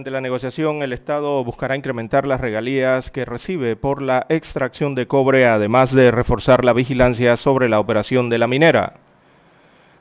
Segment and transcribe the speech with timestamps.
[0.00, 5.06] Durante la negociación, el Estado buscará incrementar las regalías que recibe por la extracción de
[5.06, 8.94] cobre, además de reforzar la vigilancia sobre la operación de la minera.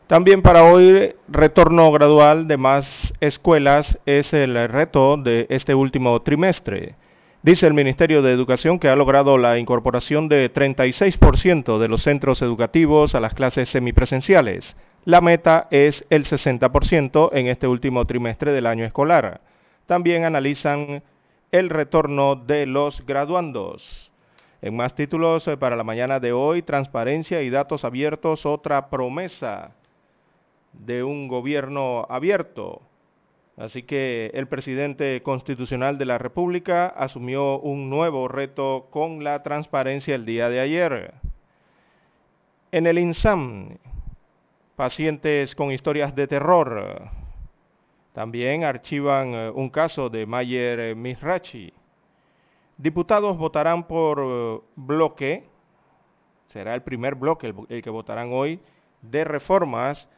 [0.07, 6.95] También para hoy, retorno gradual de más escuelas es el reto de este último trimestre.
[7.43, 12.41] Dice el Ministerio de Educación que ha logrado la incorporación de 36% de los centros
[12.41, 14.77] educativos a las clases semipresenciales.
[15.03, 19.41] La meta es el 60% en este último trimestre del año escolar.
[19.89, 21.01] También analizan
[21.51, 24.11] el retorno de los graduandos.
[24.61, 29.71] En más títulos eh, para la mañana de hoy, transparencia y datos abiertos, otra promesa
[30.73, 32.83] de un gobierno abierto.
[33.57, 40.13] Así que el presidente constitucional de la República asumió un nuevo reto con la transparencia
[40.13, 41.15] el día de ayer.
[42.71, 43.79] En el INSAM,
[44.75, 47.09] pacientes con historias de terror
[48.19, 51.71] también archivan eh, un caso de Mayer eh, Misrachi.
[52.75, 55.47] Diputados votarán por eh, bloque,
[56.47, 58.59] será el primer bloque el, que votarán hoy,
[59.01, 60.09] de reformas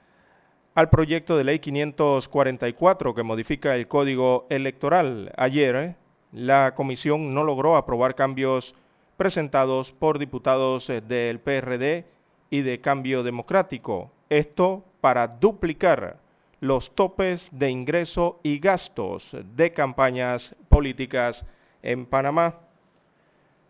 [0.74, 5.32] al proyecto de ley 544 que modifica el código electoral.
[5.38, 5.96] Ayer
[6.32, 8.74] la comisión no logró aprobar cambios
[9.16, 12.06] presentados por diputados del PRD
[12.50, 14.10] y de Cambio Democrático.
[14.28, 16.21] Esto para duplicar
[16.62, 21.44] los topes de ingreso y gastos de campañas políticas
[21.82, 22.60] en Panamá.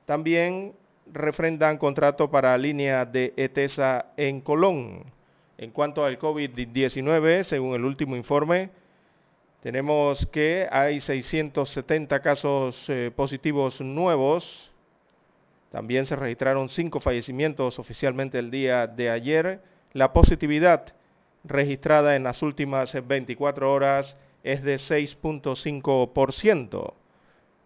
[0.05, 0.73] También
[1.11, 5.05] refrendan contrato para línea de ETESA en Colón.
[5.57, 8.69] En cuanto al COVID-19, según el último informe,
[9.63, 14.69] tenemos que hay 670 casos eh, positivos nuevos.
[15.71, 19.61] También se registraron cinco fallecimientos oficialmente el día de ayer.
[19.93, 20.93] La positividad
[21.43, 26.93] registrada en las últimas 24 horas es de 6.5%.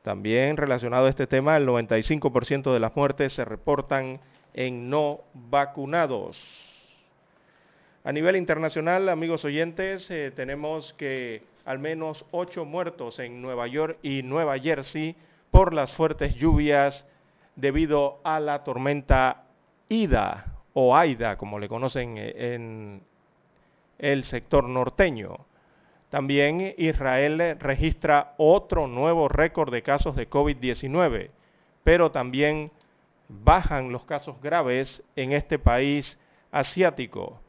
[0.01, 4.21] También relacionado a este tema, el 95% de las muertes se reportan
[4.53, 6.71] en no vacunados.
[8.03, 13.97] A nivel internacional, amigos oyentes, eh, tenemos que al menos 8 muertos en Nueva York
[14.03, 15.15] y Nueva Jersey
[15.49, 17.07] por las fuertes lluvias
[17.55, 19.45] debido a la tormenta
[19.89, 23.01] Ida o Aida, como le conocen eh, en
[23.99, 25.45] el sector norteño.
[26.09, 31.31] También Israel registra otro nuevo récord de casos de COVID-19,
[31.83, 32.71] pero también
[33.27, 36.17] bajan los casos graves en este país
[36.51, 37.41] asiático.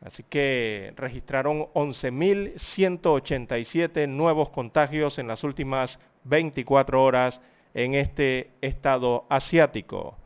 [0.00, 7.40] Así que registraron 11.187 nuevos contagios en las últimas 24 horas
[7.72, 10.16] en este estado asiático.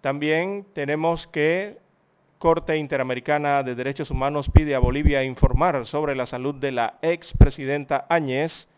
[0.00, 1.78] También tenemos que
[2.44, 8.04] Corte Interamericana de Derechos Humanos pide a Bolivia informar sobre la salud de la expresidenta
[8.10, 8.68] Áñez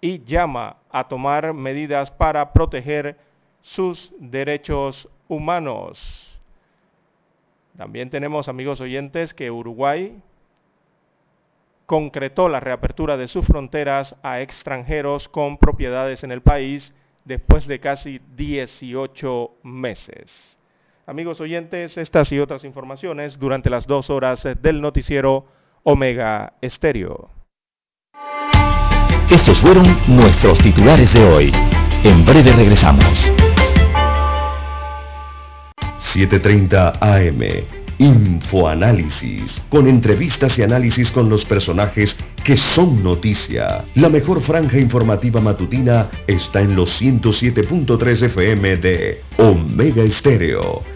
[0.00, 3.16] y llama a tomar medidas para proteger
[3.62, 6.38] sus derechos humanos.
[7.76, 10.22] También tenemos, amigos oyentes, que Uruguay
[11.84, 17.80] concretó la reapertura de sus fronteras a extranjeros con propiedades en el país después de
[17.80, 20.55] casi 18 meses.
[21.08, 25.46] Amigos oyentes, estas y otras informaciones durante las dos horas del noticiero
[25.84, 27.30] Omega Estéreo.
[29.30, 31.52] Estos fueron nuestros titulares de hoy.
[32.02, 33.30] En breve regresamos.
[36.12, 37.64] 7.30 AM.
[37.98, 43.84] Infoanálisis, con entrevistas y análisis con los personajes que son noticia.
[43.94, 50.95] La mejor franja informativa matutina está en los 107.3 FM de Omega Estéreo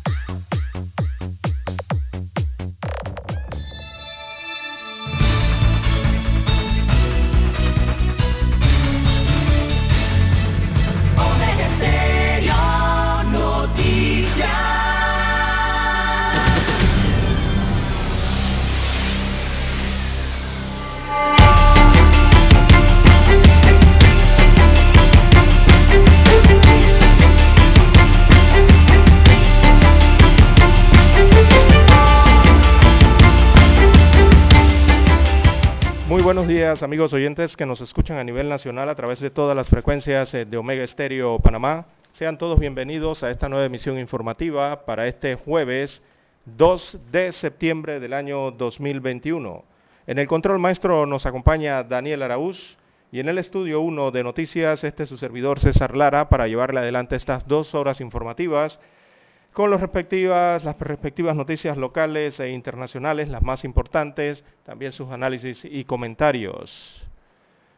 [36.23, 39.67] Buenos días amigos oyentes que nos escuchan a nivel nacional a través de todas las
[39.67, 41.87] frecuencias eh, de Omega Estéreo Panamá.
[42.11, 46.03] Sean todos bienvenidos a esta nueva emisión informativa para este jueves
[46.45, 49.63] 2 de septiembre del año 2021.
[50.05, 52.77] En el control maestro nos acompaña Daniel Araúz
[53.11, 56.81] y en el estudio 1 de noticias este es su servidor César Lara para llevarle
[56.81, 58.79] adelante estas dos horas informativas
[59.53, 65.65] con las respectivas, las respectivas noticias locales e internacionales, las más importantes, también sus análisis
[65.65, 67.05] y comentarios.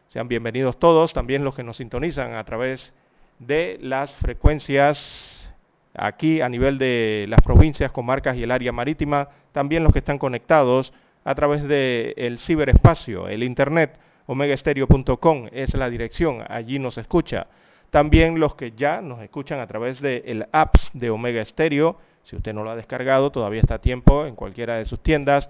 [0.10, 2.94] Sean bienvenidos todos, también los que nos sintonizan a través
[3.40, 5.52] de las frecuencias
[5.96, 10.20] aquí a nivel de las provincias, comarcas y el área marítima, también los que están
[10.20, 10.94] conectados
[11.24, 13.98] a través del ciberespacio, el internet,
[14.28, 17.48] omegaestereo.com es la dirección, allí nos escucha.
[17.94, 21.96] También los que ya nos escuchan a través del el apps de Omega Stereo.
[22.24, 25.48] Si usted no lo ha descargado, todavía está a tiempo en cualquiera de sus tiendas.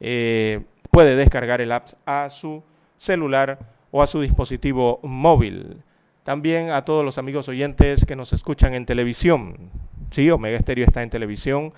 [0.00, 2.64] Eh, puede descargar el app a su
[2.98, 3.60] celular
[3.92, 5.76] o a su dispositivo móvil.
[6.24, 9.70] También a todos los amigos oyentes que nos escuchan en televisión.
[10.10, 11.72] Sí, Omega Stereo está en televisión.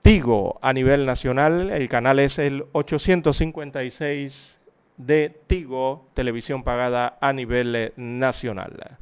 [0.00, 4.58] Tigo a nivel nacional, el canal es el 856
[4.96, 8.96] de Tigo, televisión pagada a nivel eh, nacional.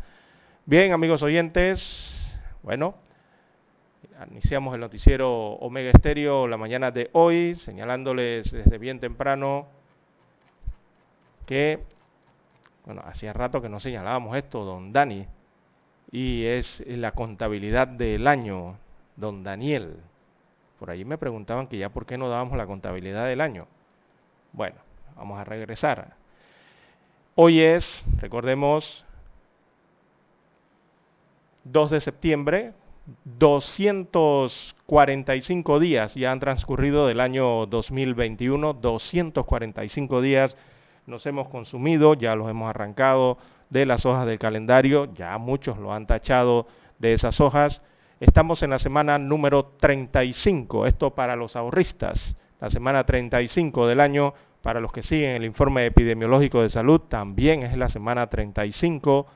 [0.65, 2.17] Bien, amigos oyentes,
[2.62, 2.94] bueno,
[4.31, 9.67] iniciamos el noticiero Omega Estéreo la mañana de hoy, señalándoles desde bien temprano
[11.47, 11.81] que,
[12.87, 15.27] bueno, hacía rato que no señalábamos esto, don Dani,
[16.11, 18.77] y es la contabilidad del año,
[19.17, 19.97] don Daniel.
[20.79, 23.67] Por allí me preguntaban que ya por qué no dábamos la contabilidad del año.
[24.53, 24.77] Bueno,
[25.17, 26.17] Vamos a regresar.
[27.35, 29.05] Hoy es, recordemos,
[31.64, 32.73] 2 de septiembre,
[33.25, 40.56] 245 días ya han transcurrido del año 2021, 245 días
[41.06, 43.38] nos hemos consumido, ya los hemos arrancado
[43.70, 46.69] de las hojas del calendario, ya muchos lo han tachado
[46.99, 47.82] de esas hojas.
[48.20, 54.35] Estamos en la semana número 35, esto para los ahorristas, la semana 35 del año
[54.62, 59.26] para los que siguen el informe epidemiológico de salud, también es la semana 35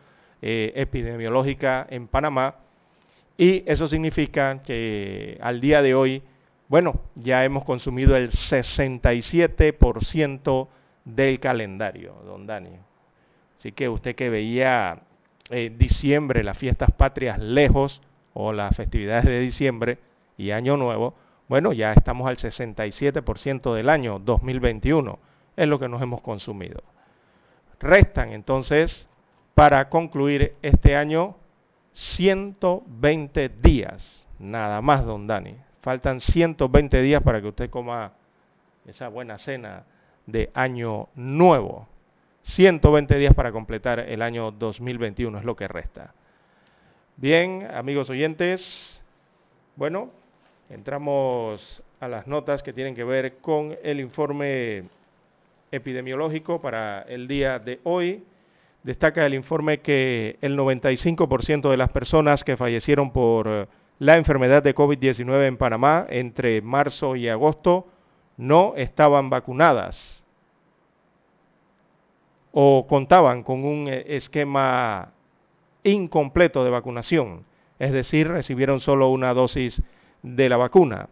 [0.41, 2.55] eh, epidemiológica en Panamá.
[3.37, 6.23] Y eso significa que al día de hoy,
[6.69, 10.69] bueno, ya hemos consumido el 67%
[11.05, 12.71] del calendario, don Dani.
[13.59, 15.01] Así que usted que veía
[15.51, 18.01] eh, diciembre, las fiestas patrias lejos,
[18.39, 19.99] o las festividades de diciembre
[20.37, 21.15] y Año Nuevo,
[21.49, 25.19] bueno, ya estamos al 67% del año 2021,
[25.57, 26.83] es lo que nos hemos consumido.
[27.79, 29.09] Restan entonces,
[29.55, 31.37] para concluir este año,
[31.93, 35.57] 120 días, nada más, don Dani.
[35.83, 38.13] Faltan 120 días para que usted coma
[38.87, 39.85] esa buena cena
[40.27, 41.87] de año nuevo.
[42.43, 46.13] 120 días para completar el año 2021 es lo que resta.
[47.17, 49.03] Bien, amigos oyentes,
[49.77, 50.11] bueno,
[50.69, 54.85] Entramos a las notas que tienen que ver con el informe
[55.71, 58.25] epidemiológico para el día de hoy.
[58.83, 63.69] Destaca el informe que el 95% de las personas que fallecieron por
[64.01, 67.87] la enfermedad de COVID-19 en Panamá entre marzo y agosto
[68.37, 70.25] no estaban vacunadas
[72.53, 75.13] o contaban con un esquema
[75.85, 77.45] incompleto de vacunación,
[77.79, 79.81] es decir, recibieron solo una dosis
[80.23, 81.09] de la vacuna.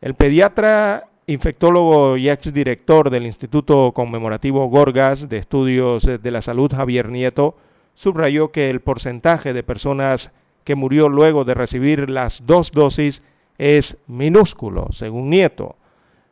[0.00, 7.08] El pediatra, infectólogo y exdirector del Instituto Conmemorativo Gorgas de Estudios de la Salud, Javier
[7.08, 7.56] Nieto,
[7.94, 10.30] subrayó que el porcentaje de personas
[10.64, 13.22] que murió luego de recibir las dos dosis
[13.58, 15.76] es minúsculo, según Nieto.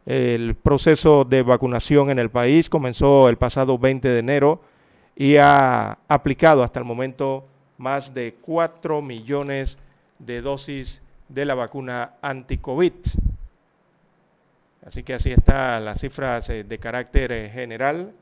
[0.05, 4.61] El proceso de vacunación en el país comenzó el pasado 20 de enero
[5.15, 7.45] y ha aplicado hasta el momento
[7.79, 9.79] más de 4 millones
[10.19, 11.01] de dosis
[11.33, 12.93] de la vacuna anti-COVID.
[14.87, 18.13] Así que así están las cifras eh, de carácter general.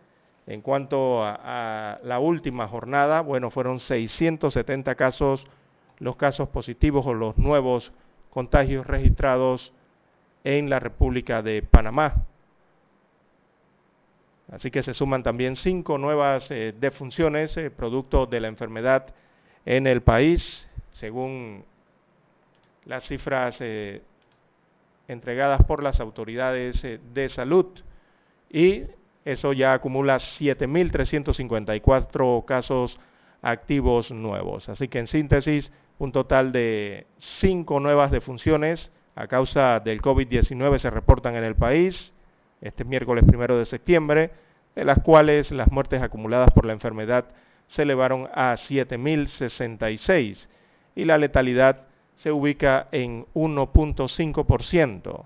[0.46, 5.46] En cuanto a, la última jornada, bueno, fueron 670 casos,
[5.98, 7.92] los casos positivos o los nuevos
[8.30, 9.72] contagios registrados
[10.44, 12.26] en la República de Panamá.
[14.50, 19.06] Así que se suman también cinco nuevas eh, defunciones eh, producto de la enfermedad
[19.64, 21.64] en el país, según
[22.84, 24.02] las cifras eh,
[25.08, 27.66] entregadas por las autoridades eh, de salud.
[28.50, 28.84] Y
[29.24, 32.98] eso ya acumula 7.354 casos
[33.42, 34.68] activos nuevos.
[34.68, 40.90] Así que en síntesis, un total de cinco nuevas defunciones a causa del COVID-19 se
[40.90, 42.14] reportan en el país
[42.60, 44.30] este miércoles primero de septiembre,
[44.74, 47.26] de las cuales las muertes acumuladas por la enfermedad
[47.66, 50.48] se elevaron a 7.066
[50.94, 51.89] y la letalidad
[52.20, 55.24] se ubica en 1.5%.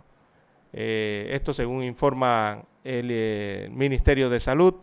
[0.73, 4.75] Eh, esto según informa el eh, Ministerio de Salud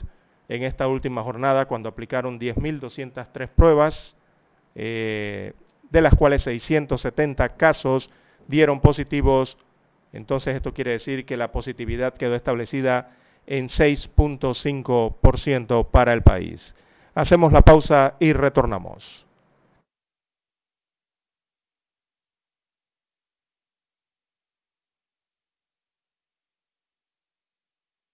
[0.48, 4.16] en esta última jornada cuando aplicaron 10.203 pruebas,
[4.76, 5.54] eh,
[5.90, 8.10] de las cuales 670 casos
[8.48, 9.58] dieron positivos
[10.14, 13.16] entonces esto quiere decir que la positividad quedó establecida
[13.48, 16.76] en 6.5% para el país.
[17.16, 19.26] Hacemos la pausa y retornamos.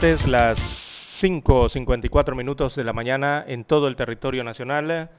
[0.00, 0.58] Las
[1.20, 5.10] 5.54 minutos de la mañana en todo el territorio nacional.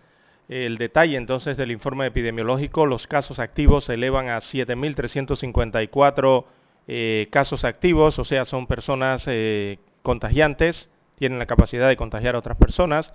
[0.48, 6.46] El detalle entonces del informe epidemiológico, los casos activos se elevan a 7.354
[6.88, 12.40] eh, casos activos, o sea, son personas eh, contagiantes, tienen la capacidad de contagiar a
[12.40, 13.12] otras personas,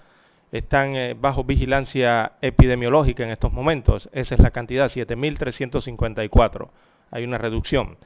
[0.53, 4.11] están eh, bajo vigilancia epidemiológica en estos momentos.
[4.13, 6.69] Esa es la cantidad, 7.354.
[7.11, 7.97] Hay una reducción.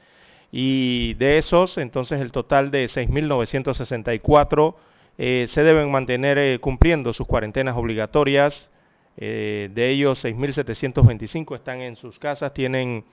[0.51, 4.75] Y de esos, entonces el total de 6.964
[5.17, 8.69] eh, se deben mantener eh, cumpliendo sus cuarentenas obligatorias.
[9.17, 13.03] Eh, de ellos, 6.725 están en sus casas, tienen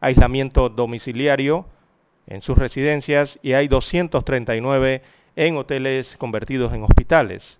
[0.00, 1.66] aislamiento domiciliario
[2.28, 5.02] en sus residencias y hay 239
[5.36, 7.58] en hoteles convertidos en hospitales.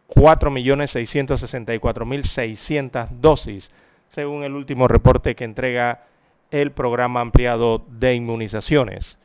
[0.09, 3.71] 4.664.600 dosis,
[4.09, 6.03] según el último reporte que entrega
[6.51, 9.17] el programa ampliado de inmunizaciones.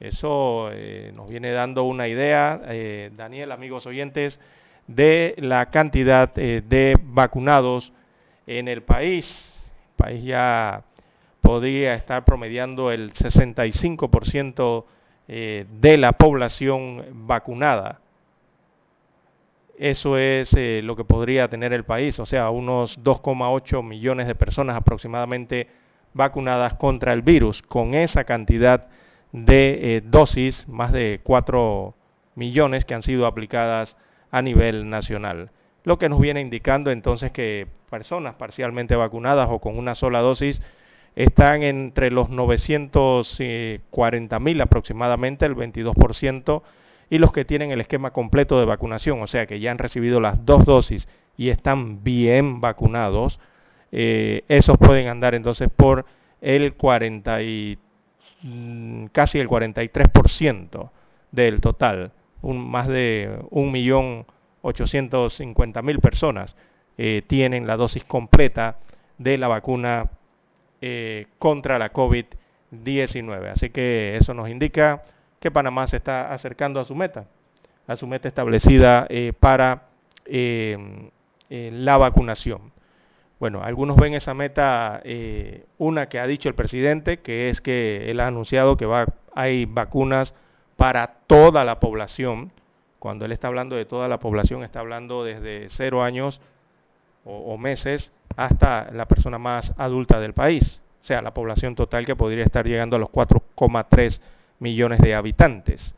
[0.00, 2.60] Eso eh, nos viene dando una idea,
[3.16, 4.40] Daniel, amigos oyentes,
[4.86, 7.92] de la cantidad eh, de vacunados
[8.46, 9.52] en el país.
[9.90, 10.84] El país ya
[11.40, 14.84] podría estar promediando el 65%
[15.28, 18.00] eh, de la población vacunada.
[19.78, 24.34] Eso es eh, lo que podría tener el país, o sea, unos 2,8 millones de
[24.34, 25.68] personas aproximadamente
[26.14, 27.62] vacunadas contra el virus.
[27.62, 28.88] Con esa cantidad
[29.32, 31.94] de dosis, más de 4
[32.36, 33.96] millones que han sido aplicadas
[34.30, 35.50] a nivel nacional.
[35.84, 40.62] Lo que nos viene indicando entonces que personas parcialmente vacunadas o con una sola dosis
[41.16, 46.62] están entre los 940 mil aproximadamente, el 22%,
[47.08, 50.20] y los que tienen el esquema completo de vacunación, o sea que ya han recibido
[50.20, 53.40] las dos dosis y están bien vacunados,
[53.92, 56.04] eh, esos pueden andar entonces por
[56.40, 57.78] el 40 y,
[58.42, 60.90] mm, casi el 43%
[61.32, 66.56] del total más de 1.850.000 personas
[66.98, 68.76] eh, tienen la dosis completa
[69.18, 70.10] de la vacuna
[70.80, 73.50] eh, contra la COVID-19.
[73.50, 75.02] Así que eso nos indica
[75.40, 77.26] que Panamá se está acercando a su meta,
[77.86, 79.88] a su meta establecida eh, para
[80.28, 82.72] la vacunación.
[83.38, 85.02] Bueno, algunos ven esa meta,
[85.78, 89.66] una que ha dicho el presidente, que es que él ha anunciado que va, hay
[89.66, 90.34] vacunas
[90.76, 92.50] para toda la población.
[92.98, 96.40] Cuando él está hablando de toda la población, está hablando desde cero años
[97.26, 102.16] o, meses hasta la persona más adulta del país, o sea, la población total que
[102.16, 104.20] podría estar llegando a los 4,3
[104.58, 105.94] millones de habitantes.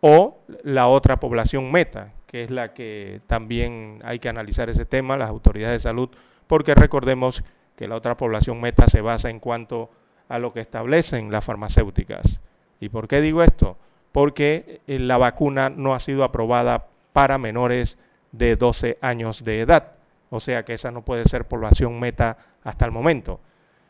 [0.00, 5.16] O la otra población meta, que es la que también hay que analizar ese tema,
[5.16, 6.08] las autoridades de salud,
[6.46, 7.44] porque recordemos
[7.76, 9.90] que la otra población meta se basa en cuanto
[10.28, 12.40] a lo que establecen las farmacéuticas.
[12.80, 13.76] ¿Y por qué digo esto?
[14.12, 17.98] porque eh, la vacuna no ha sido aprobada para menores
[18.30, 19.92] de 12 años de edad.
[20.32, 23.40] O sea que esa no puede ser población meta hasta el momento.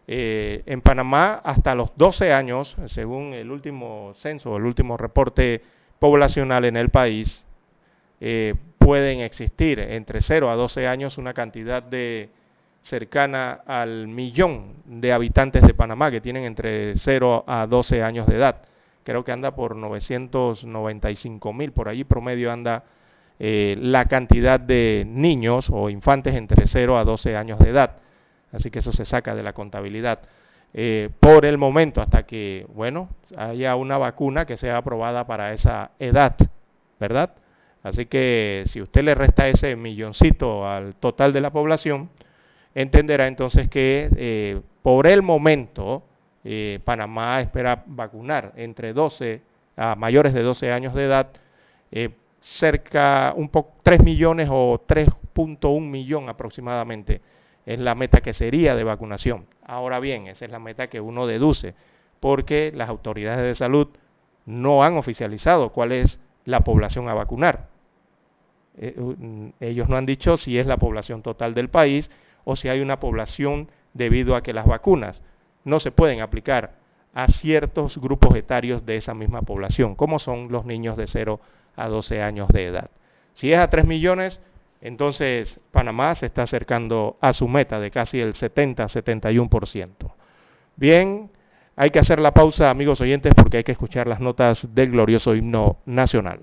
[0.06, 5.62] Eh, en Panamá, hasta los 12 años, según el último censo, el último reporte
[5.98, 7.46] poblacional en el país,
[8.20, 12.28] eh, pueden existir entre 0 a 12 años una cantidad de
[12.82, 18.36] cercana al millón de habitantes de Panamá que tienen entre 0 a 12 años de
[18.36, 18.62] edad
[19.02, 22.84] creo que anda por 995 mil, por allí promedio anda
[23.38, 27.96] eh, la cantidad de niños o infantes entre 0 a 12 años de edad.
[28.52, 30.20] Así que eso se saca de la contabilidad.
[30.74, 35.90] Eh, por el momento, hasta que, bueno, haya una vacuna que sea aprobada para esa
[35.98, 36.36] edad,
[37.00, 37.30] ¿verdad?
[37.82, 42.10] Así que si usted le resta ese milloncito al total de la población,
[42.74, 46.04] entenderá entonces que eh, por el momento
[46.84, 49.42] Panamá espera vacunar entre 12
[49.76, 51.28] a mayores de 12 años de edad,
[52.42, 57.20] cerca un poco 3 millones o 3.1 millón aproximadamente
[57.64, 59.46] es la meta que sería de vacunación.
[59.64, 61.74] Ahora bien, esa es la meta que uno deduce,
[62.20, 63.88] porque las autoridades de salud
[64.44, 67.68] no han oficializado cuál es la población a vacunar.
[68.76, 72.10] Eh, mm, ellos no han dicho si es la población total del país
[72.44, 75.22] o si hay una población debido a que las vacunas
[75.64, 76.72] no se pueden aplicar
[77.14, 81.40] a ciertos grupos etarios de esa misma población, como son los niños de 0
[81.76, 82.90] a 12 años de edad.
[83.32, 84.40] Si es a 3 millones,
[84.80, 89.90] entonces Panamá se está acercando a su meta de casi el 70-71%.
[90.76, 91.30] Bien,
[91.76, 95.34] hay que hacer la pausa, amigos oyentes, porque hay que escuchar las notas del glorioso
[95.34, 96.40] himno nacional.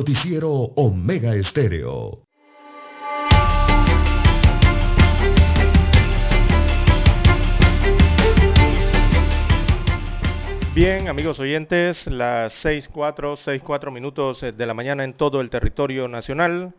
[0.00, 2.22] Noticiero Omega Estéreo.
[10.74, 16.08] Bien, amigos oyentes, las 6.4, 6.4 minutos eh, de la mañana en todo el territorio
[16.08, 16.72] nacional.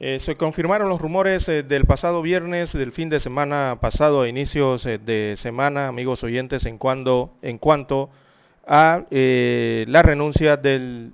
[0.00, 4.28] Eh, se confirmaron los rumores eh, del pasado viernes, del fin de semana pasado, a
[4.28, 8.08] inicios de semana, amigos oyentes, en, cuando, en cuanto
[8.66, 11.12] a la renuncia del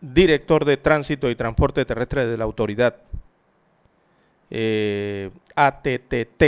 [0.00, 2.96] director de tránsito y transporte terrestre de la autoridad
[4.50, 6.42] eh, ATTT,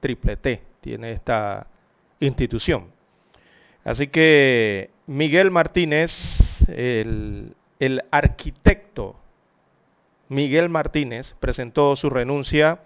[0.00, 1.66] triple T, tiene esta
[2.20, 2.86] institución.
[3.84, 6.12] Así que Miguel Martínez,
[6.68, 7.54] el,
[8.10, 9.16] arquitecto
[10.28, 12.80] Miguel Martínez, presentó su renuncia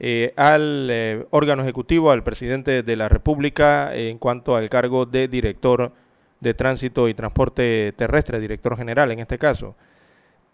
[0.00, 5.28] eh, al eh, órgano ejecutivo, al presidente de la República, en cuanto al cargo de
[5.28, 5.92] director
[6.42, 9.76] de Tránsito y Transporte Terrestre, director general en este caso.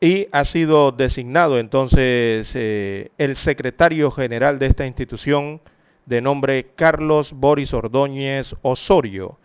[0.01, 5.61] Y ha sido designado entonces eh, el secretario general de esta institución
[6.05, 9.39] de nombre Carlos Boris Ordóñez Osorio.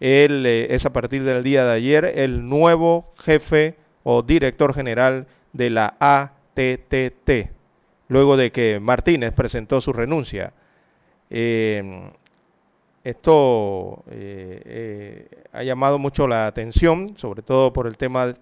[0.00, 5.26] Él eh, es a partir del día de ayer el nuevo jefe o director general
[5.52, 7.50] de la ATTT,
[8.08, 10.54] luego de que Martínez presentó su renuncia.
[11.28, 12.10] Eh,
[13.02, 14.04] Esto
[15.52, 18.34] ha llamado mucho la atención, sobre todo por el tema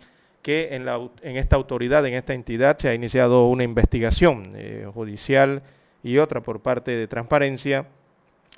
[0.43, 4.55] que en, la, en esta autoridad, en esta entidad, se ha iniciado una investigación
[4.93, 5.63] judicial
[6.03, 7.87] y otra por parte de transparencia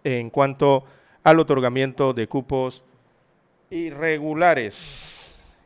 [0.05, 0.85] en cuanto
[1.23, 2.83] al otorgamiento de cupos
[3.71, 4.77] irregulares,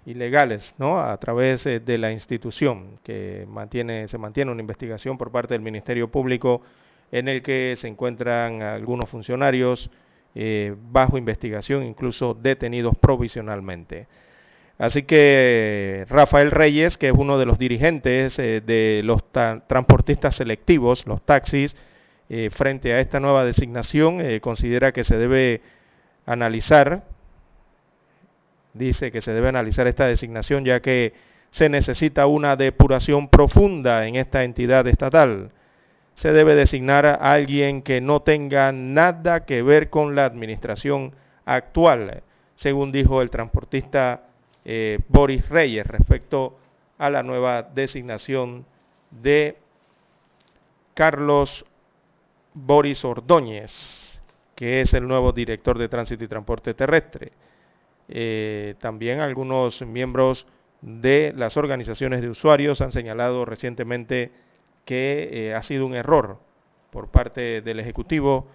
[0.07, 1.01] ilegales, ¿no?
[1.01, 5.63] A través eh, de la institución que mantiene, se mantiene una investigación por parte del
[5.63, 6.63] Ministerio Público
[7.11, 9.91] en el que se encuentran algunos funcionarios
[10.35, 14.07] eh, bajo investigación, incluso detenidos provisionalmente.
[14.79, 21.07] Así que Rafael Reyes, que es uno de los dirigentes eh, de los transportistas selectivos,
[21.07, 21.77] los taxis,
[22.29, 25.61] eh, frente a esta nueva designación, eh, considera que se debe
[26.27, 27.05] analizar,
[28.73, 31.13] dice que se debe analizar esta designación ya que
[31.51, 35.53] se necesita una depuración profunda en esta entidad estatal.
[36.15, 41.13] Se debe designar a alguien que no tenga nada que ver con la administración
[41.45, 42.23] actual,
[42.57, 44.23] según dijo el transportista
[44.65, 46.57] eh, Boris Reyes respecto
[46.99, 48.65] a la nueva designación
[49.11, 49.57] de
[50.95, 51.67] Carlos
[52.55, 54.21] Boris Ordóñez,
[54.55, 57.33] que es el nuevo director de tránsito y transporte terrestre.
[58.09, 60.47] Eh, también algunos miembros
[60.81, 64.31] de las organizaciones de usuarios han señalado recientemente
[64.85, 66.39] que eh, ha sido un error
[66.91, 68.47] por parte del Ejecutivo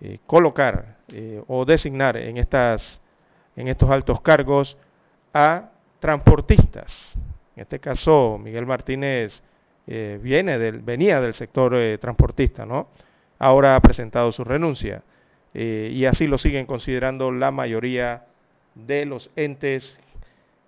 [0.00, 0.94] eh, colocar
[1.48, 3.00] o designar en, estas,
[3.56, 4.76] en estos altos cargos
[5.34, 5.70] a
[6.00, 7.14] transportistas.
[7.54, 9.42] En este caso, Miguel Martínez
[9.86, 12.88] viene del, venía del sector transportista, ¿no?
[13.38, 15.02] ahora ha presentado su renuncia.
[15.52, 18.24] Eh, y así lo siguen considerando la mayoría
[18.74, 19.98] de los entes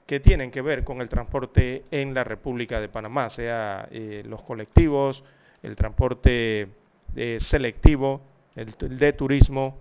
[0.07, 4.43] que tienen que ver con el transporte en la República de Panamá, sea eh, los
[4.43, 5.25] colectivos,
[5.63, 6.69] el transporte
[7.17, 8.21] eh, selectivo,
[8.55, 9.79] el, de turismo,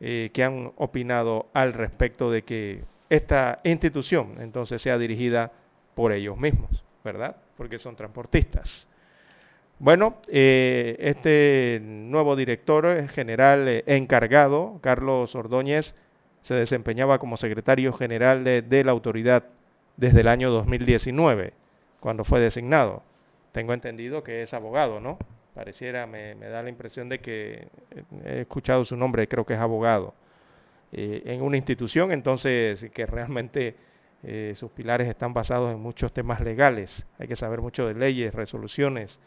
[0.00, 5.50] que han opinado al respecto de que esta institución entonces sea dirigida
[5.96, 7.34] por ellos mismos, ¿verdad?
[7.56, 8.86] Porque son transportistas.
[9.80, 15.94] Bueno, eh, este nuevo director general eh, encargado, Carlos Ordóñez,
[16.42, 19.44] se desempeñaba como secretario general de, la autoridad
[19.98, 21.52] desde el año 2019,
[22.00, 23.02] cuando fue designado.
[23.52, 25.18] Tengo entendido que es abogado, ¿no?
[25.54, 27.68] Pareciera, me, da la impresión de que
[28.24, 30.14] he escuchado su nombre, creo que es abogado.
[30.92, 33.76] Eh, en una institución, entonces, que realmente
[34.54, 37.06] sus pilares están basados en muchos temas legales.
[37.20, 39.20] Hay que saber mucho de leyes, resoluciones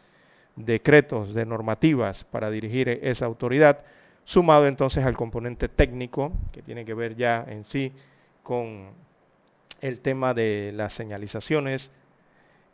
[0.55, 3.79] decretos de normativas para dirigir esa autoridad,
[4.23, 7.91] sumado entonces al componente técnico que tiene que ver ya en sí
[8.43, 8.89] con
[9.81, 11.91] el tema de las señalizaciones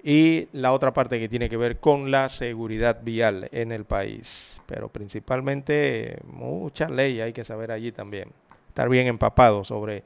[0.04, 4.62] y la otra parte que tiene que ver con la seguridad vial en el país.
[4.68, 8.30] Pero principalmente mucha ley hay que saber allí también,
[8.70, 10.04] estar bien empapado sobre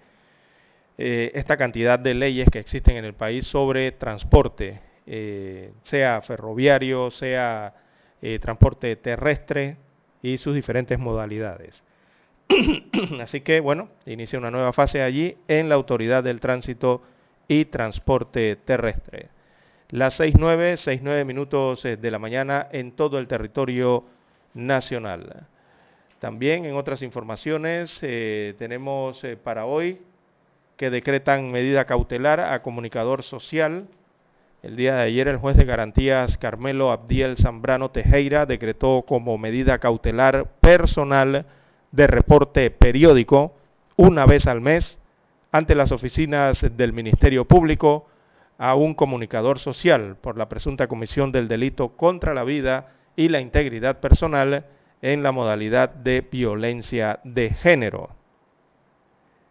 [0.97, 7.11] eh, esta cantidad de leyes que existen en el país sobre transporte eh, sea ferroviario,
[7.11, 7.73] sea
[8.21, 9.77] eh, transporte terrestre
[10.21, 11.83] y sus diferentes modalidades.
[13.21, 17.01] Así que bueno, inicia una nueva fase allí en la Autoridad del Tránsito
[17.47, 19.29] y Transporte Terrestre.
[19.89, 24.05] Las 6.9, 6.9 minutos eh, de la mañana en todo el territorio
[24.53, 25.47] nacional.
[26.19, 29.99] También en otras informaciones tenemos para hoy
[30.77, 33.87] que decretan medida cautelar a comunicador social
[34.63, 39.79] el día de ayer el juez de garantías Carmelo Abdiel Zambrano Tejera decretó como medida
[39.79, 41.47] cautelar personal
[41.91, 43.53] de reporte periódico
[43.95, 44.99] una vez al mes
[45.51, 48.07] ante las oficinas del Ministerio Público
[48.57, 53.39] a un comunicador social por la presunta comisión del delito contra la vida y la
[53.39, 54.65] integridad personal
[55.01, 58.09] en la modalidad de violencia de género.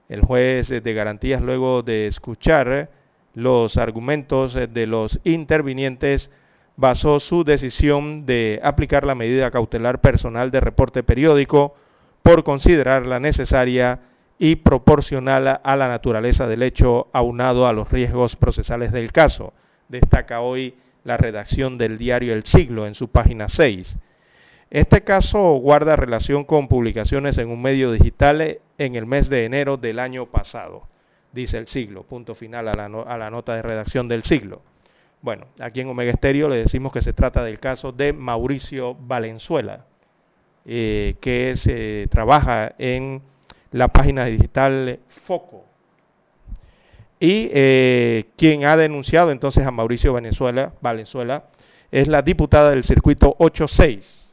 [0.08, 2.90] El juez de garantías, luego de escuchar
[3.34, 6.30] los argumentos de los intervinientes,
[6.76, 11.74] basó su decisión de aplicar la medida cautelar personal de reporte periódico
[12.22, 14.00] por considerarla necesaria
[14.38, 19.52] y proporcional a la naturaleza del hecho aunado a los riesgos procesales del caso.
[19.88, 23.96] Destaca hoy la redacción del diario El Siglo en su página 6.
[24.70, 29.76] Este caso guarda relación con publicaciones en un medio digital en el mes de enero
[29.76, 30.90] del año pasado
[31.32, 32.74] dice el siglo, punto final a
[33.18, 34.62] la, nota de redacción del siglo.
[35.22, 39.84] Bueno, aquí en Omega Estéreo le decimos que se trata del caso de Mauricio Valenzuela,
[40.72, 43.22] eh, que se trabaja en
[43.72, 45.64] la página digital Foco.
[47.18, 51.44] Y eh, quien ha denunciado entonces a Mauricio Valenzuela
[51.90, 54.32] es la diputada del circuito 86,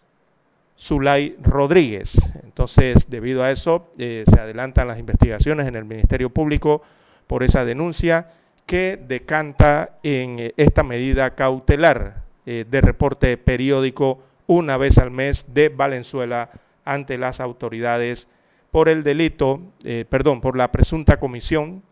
[0.79, 2.15] Zulay Rodríguez.
[2.43, 6.83] Entonces, debido a eso, se adelantan las investigaciones en el Ministerio Público
[7.25, 8.33] por esa denuncia
[8.67, 16.49] que decanta en esta medida cautelar de reporte periódico una vez al mes de Valenzuela
[16.85, 18.27] ante las autoridades
[18.71, 21.83] por el delito, eh, perdón, por la presunta comisión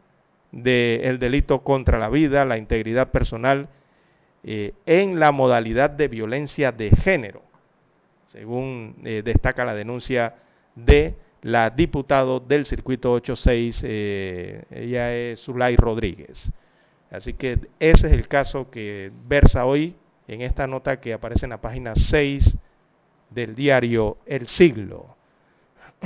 [0.52, 3.68] del delito contra la vida, la integridad personal,
[4.44, 7.42] eh, en la modalidad de violencia de género,
[8.28, 10.36] según eh, destaca la denuncia
[10.76, 16.52] de la diputado del circuito 86, ella es Zulay Rodríguez.
[17.12, 19.96] Así que ese es el caso que versa hoy
[20.28, 22.58] en esta nota que aparece en la página 6
[23.30, 25.16] del diario El Siglo.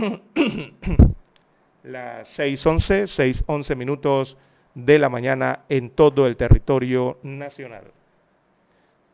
[1.84, 4.38] Las 6.11, 6.11 minutos
[4.76, 7.86] de la mañana en todo el territorio nacional.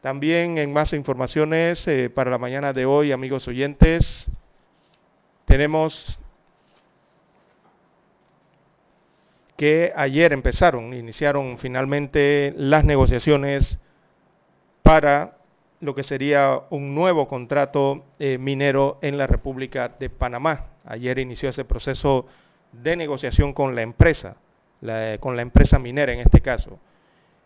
[0.02, 4.28] También en más informaciones eh, para la mañana de hoy, amigos oyentes,
[5.46, 6.20] tenemos
[9.58, 13.80] que ayer empezaron, iniciaron finalmente las negociaciones
[14.86, 15.36] para
[15.80, 20.68] lo que sería un nuevo contrato eh, minero en la República de Panamá.
[20.86, 22.28] Ayer inició ese proceso
[22.72, 24.36] de negociación con la empresa,
[25.20, 26.78] con la empresa minera en este caso.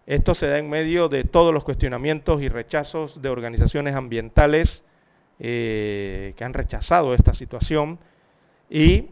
[0.05, 4.83] Esto se da en medio de todos los cuestionamientos y rechazos de organizaciones ambientales
[5.39, 7.99] eh, que han rechazado esta situación
[8.69, 9.11] y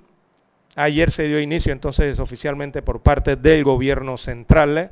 [0.75, 4.91] ayer se dio inicio entonces oficialmente por parte del gobierno central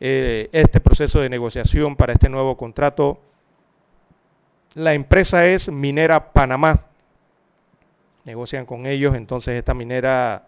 [0.00, 3.18] eh, este proceso de negociación para este nuevo contrato.
[4.74, 6.86] La empresa es Minera Panamá.
[8.24, 10.46] Negocian con ellos, entonces esta minera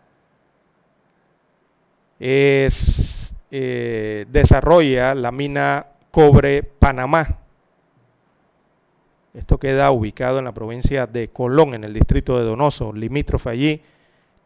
[2.19, 7.39] es, eh, desarrolla la mina Cobre Panamá.
[9.35, 13.83] Esto queda ubicado en la provincia de Colón, en el distrito de Donoso, limítrofe allí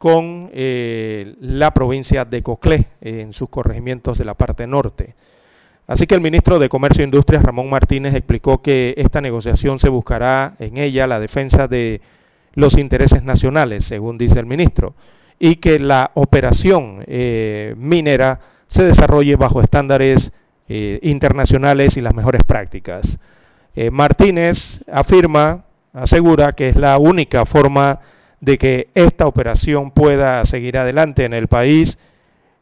[0.01, 5.15] con eh, la provincia de Coclé en sus corregimientos de la parte norte.
[5.87, 9.91] Así que el ministro de Comercio e Industria, Ramón Martínez, explicó que esta negociación se
[9.91, 12.01] buscará en ella la defensa de
[12.55, 14.95] los intereses nacionales, según dice el ministro,
[15.39, 20.33] y que la operación eh, minera se desarrolle bajo estándares
[20.71, 23.19] eh, internacionales y las mejores prácticas.
[23.93, 28.01] Martínez afirma, asegura que es la única forma
[28.41, 31.99] de que esta operación pueda seguir adelante en el país,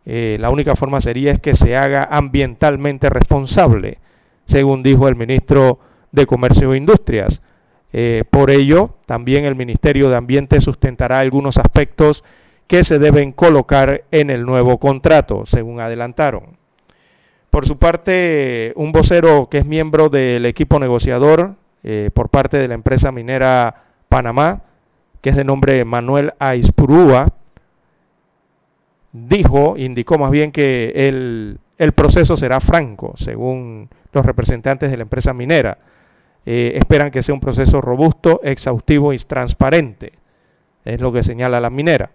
[0.04, 3.98] eh, la única forma sería es que se haga ambientalmente responsable,
[4.46, 5.78] según dijo el ministro
[6.12, 7.42] de Comercio e Industrias.
[7.92, 12.24] Eh, por ello, también el Ministerio de Ambiente sustentará algunos aspectos
[12.66, 16.58] que se deben colocar en el nuevo contrato, según adelantaron.
[17.50, 22.68] Por su parte, un vocero que es miembro del equipo negociador eh, por parte de
[22.68, 24.62] la empresa minera Panamá,
[25.20, 27.32] que es de nombre Manuel Aispurúa,
[29.12, 35.32] dijo, indicó más bien que el, proceso será franco, según los representantes de la empresa
[35.32, 35.78] minera.
[36.46, 40.12] Eh, esperan que sea un proceso robusto, exhaustivo y transparente,
[40.84, 42.10] es lo que señala la minera.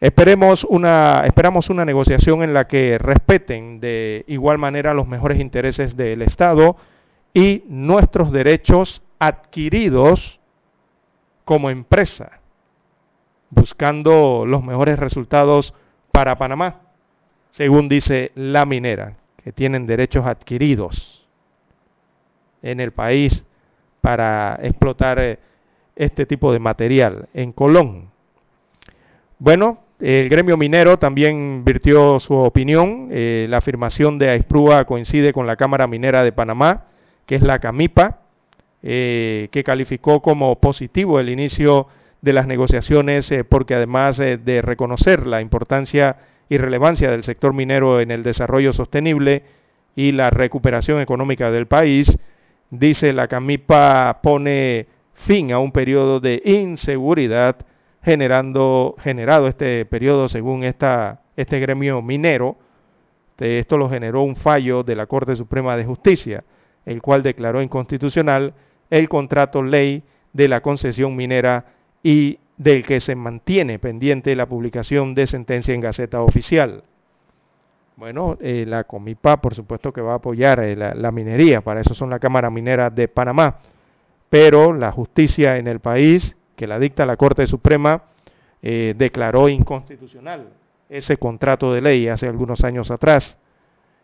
[0.00, 5.96] Esperemos una, esperamos una negociación en la que respeten de igual manera los mejores intereses
[5.96, 6.76] del Estado
[7.32, 10.38] y nuestros derechos adquiridos
[11.46, 12.40] como empresa,
[13.50, 15.72] buscando los mejores resultados
[16.10, 16.80] para Panamá,
[17.52, 21.24] según dice la minera, que tienen derechos adquiridos
[22.62, 23.46] en el país
[24.00, 25.38] para explotar eh,
[25.94, 28.10] este tipo de material en Colón.
[29.38, 33.08] Bueno, el gremio minero también virtió su opinión.
[33.12, 36.86] Eh, la afirmación de Aisprúa coincide con la Cámara Minera de Panamá,
[37.24, 38.18] que es la CAMIPA,
[38.88, 41.88] eh, que calificó como positivo el inicio
[42.20, 46.18] de las negociaciones eh, porque además eh, de reconocer la importancia
[46.48, 49.42] y relevancia del sector minero en el desarrollo sostenible
[49.96, 52.16] y la recuperación económica del país,
[52.70, 57.56] dice la CAMIPA pone fin a un periodo de inseguridad
[58.04, 62.56] generando, generado este periodo según esta, este gremio minero.
[63.36, 66.44] Esto lo generó un fallo de la Corte Suprema de Justicia,
[66.84, 68.54] el cual declaró inconstitucional
[68.90, 71.64] el contrato ley de la concesión minera
[72.02, 76.84] y del que se mantiene pendiente la publicación de sentencia en Gaceta Oficial.
[77.96, 81.94] Bueno, eh, la Comipa por supuesto que va a apoyar eh, la, minería, para eso
[81.94, 83.58] son la Cámara Minera de Panamá,
[84.28, 88.02] pero la justicia en el país, que la dicta la Corte Suprema,
[88.62, 90.48] eh, declaró inconstitucional
[90.88, 93.38] ese contrato de ley hace algunos años atrás,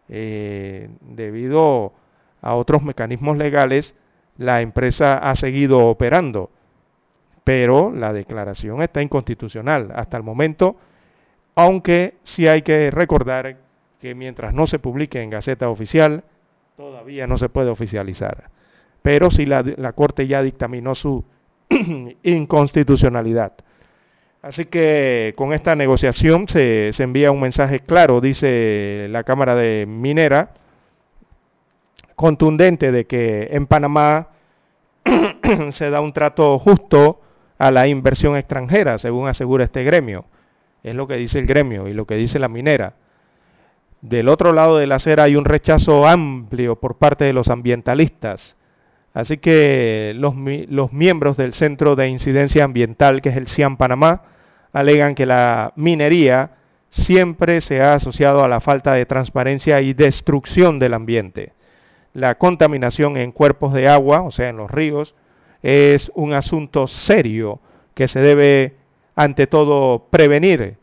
[0.08, 1.92] debido
[2.42, 3.94] a otros mecanismos legales
[4.42, 6.50] la empresa ha seguido operando
[7.44, 10.76] pero la declaración está inconstitucional hasta el momento,
[11.54, 13.56] aunque sí hay que recordar
[14.00, 16.24] que mientras no se publique en Gaceta Oficial,
[16.76, 18.50] todavía no se puede oficializar.
[19.02, 21.24] Pero si la, la Corte ya dictaminó su
[22.22, 23.52] inconstitucionalidad.
[24.40, 30.50] Así que con esta negociación se, envía un mensaje claro, dice la Cámara de Minera,
[32.16, 34.31] contundente de que en Panamá
[35.72, 37.20] se da un trato justo
[37.58, 40.24] a la inversión extranjera, según asegura este gremio.
[40.82, 42.94] Es lo que dice el gremio y lo que dice la minera.
[44.00, 48.56] Del otro lado de la acera hay un rechazo amplio por parte de los ambientalistas.
[49.14, 50.34] Así que los,
[50.68, 54.22] los miembros del Centro de Incidencia Ambiental, que es el CIAM Panamá,
[54.72, 56.52] alegan que la minería
[56.88, 61.52] siempre se ha asociado a la falta de transparencia y destrucción del ambiente.
[62.12, 65.14] La contaminación en cuerpos de agua, o sea, en los ríos,
[65.62, 67.60] es un asunto serio
[67.94, 68.76] que se debe,
[69.14, 70.76] ante todo, prevenir.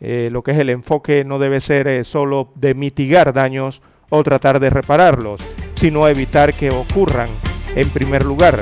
[0.00, 4.22] Eh, lo que es el enfoque no debe ser eh, solo de mitigar daños o
[4.22, 5.40] tratar de repararlos,
[5.74, 7.28] sino evitar que ocurran
[7.74, 8.60] en primer lugar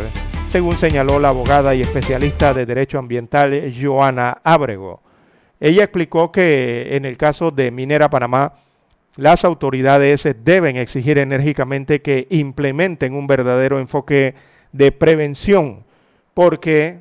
[0.49, 5.03] según señaló la abogada y especialista de derecho ambiental Joana Ábrego.
[5.61, 8.55] Ella explicó que en el caso de Minera Panamá,
[9.17, 14.35] las autoridades deben exigir enérgicamente que implementen un verdadero enfoque
[14.77, 15.85] de prevención,
[16.35, 17.01] porque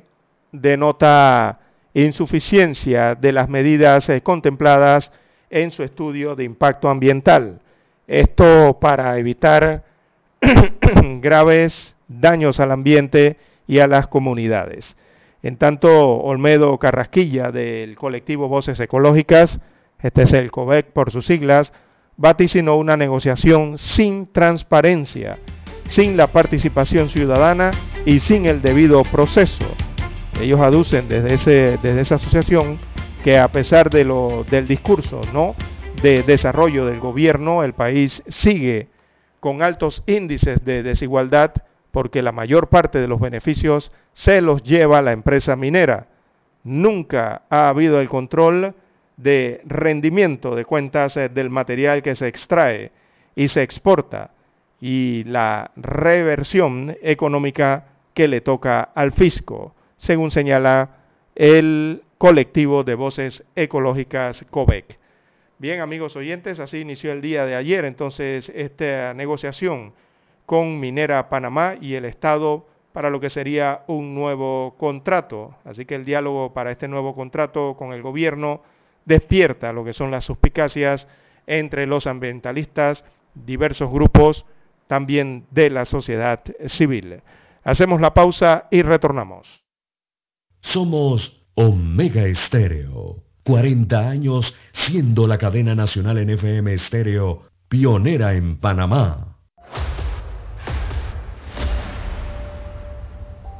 [0.52, 1.60] denota
[1.94, 5.12] insuficiencia de las medidas eh, contempladas
[5.50, 7.60] en su estudio de impacto ambiental.
[8.06, 9.84] Esto para evitar
[11.20, 14.96] graves daños al ambiente y a las comunidades.
[15.42, 19.60] En tanto, Olmedo Carrasquilla del colectivo Voces Ecológicas,
[20.00, 21.72] este es el COVEC por sus siglas,
[22.16, 25.38] vaticinó una negociación sin transparencia,
[25.88, 27.70] sin la participación ciudadana
[28.04, 29.64] y sin el debido proceso.
[30.40, 32.78] Ellos aducen desde, esa asociación
[33.24, 35.20] que a pesar de lo, del discurso
[36.02, 38.88] de desarrollo del gobierno, el país sigue
[39.40, 41.52] con altos índices de desigualdad
[41.90, 46.08] porque la mayor parte de los beneficios se los lleva la empresa minera.
[46.62, 48.74] Nunca ha habido el control
[49.16, 52.92] de rendimiento de cuentas eh, del material que se extrae
[53.34, 54.32] y se exporta
[54.80, 60.90] y la reversión económica que le toca al fisco, según señala
[61.34, 64.98] el colectivo de voces ecológicas COVEC.
[65.58, 69.92] Bien, amigos oyentes, así inició el día de ayer entonces esta negociación
[70.44, 75.54] con Minera Panamá y el Estado para lo que sería un nuevo contrato.
[75.64, 78.62] Así que el diálogo para este nuevo contrato con el gobierno
[79.04, 81.08] despierta lo que son las suspicacias
[81.46, 83.04] entre los ambientalistas,
[83.34, 84.46] diversos grupos
[84.86, 87.22] también de la sociedad civil.
[87.64, 89.64] Hacemos la pausa y retornamos.
[90.60, 93.22] Somos Omega Estéreo.
[93.44, 99.36] 40 años siendo la cadena nacional en FM Estéreo, pionera en Panamá.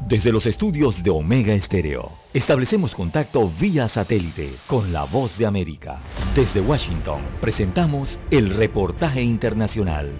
[0.08, 5.98] Desde los estudios de Omega Estéreo, establecemos contacto vía satélite con la voz de América.
[6.34, 10.12] Desde Washington, presentamos el reportaje internacional.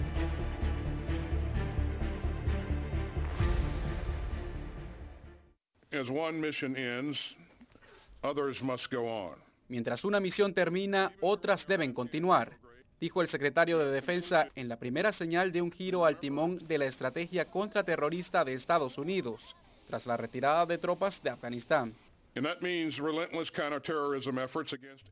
[9.69, 12.57] Mientras una misión termina, otras deben continuar,
[12.99, 16.77] dijo el secretario de Defensa en la primera señal de un giro al timón de
[16.77, 19.55] la estrategia contraterrorista de Estados Unidos
[19.87, 21.95] tras la retirada de tropas de Afganistán.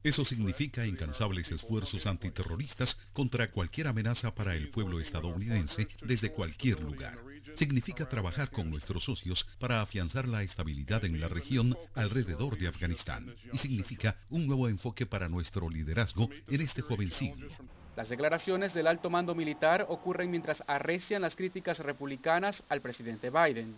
[0.04, 7.18] Eso significa incansables esfuerzos antiterroristas contra cualquier amenaza para el pueblo estadounidense desde cualquier lugar.
[7.56, 13.34] Significa trabajar con nuestros socios para afianzar la estabilidad en la región alrededor de Afganistán.
[13.54, 17.48] Y significa un nuevo enfoque para nuestro liderazgo en este joven siglo.
[17.96, 23.74] Las declaraciones del alto mando militar ocurren mientras arrecian las críticas republicanas al presidente Biden.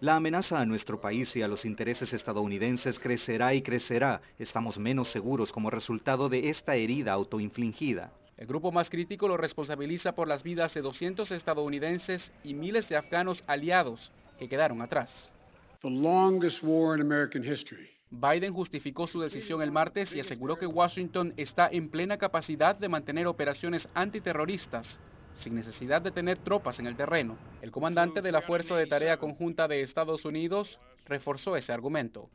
[0.00, 4.20] La amenaza a nuestro país y a los intereses estadounidenses crecerá y crecerá.
[4.38, 8.12] Estamos menos seguros como resultado de esta herida autoinfligida.
[8.36, 12.96] El grupo más crítico lo responsabiliza por las vidas de 200 estadounidenses y miles de
[12.96, 15.32] afganos aliados que quedaron atrás.
[18.10, 22.88] Biden justificó su decisión el martes y aseguró que Washington está en plena capacidad de
[22.88, 25.00] mantener operaciones antiterroristas
[25.38, 27.36] sin necesidad de tener tropas en el terreno.
[27.62, 32.28] El comandante de la Fuerza de Tarea Conjunta de Estados Unidos reforzó ese argumento.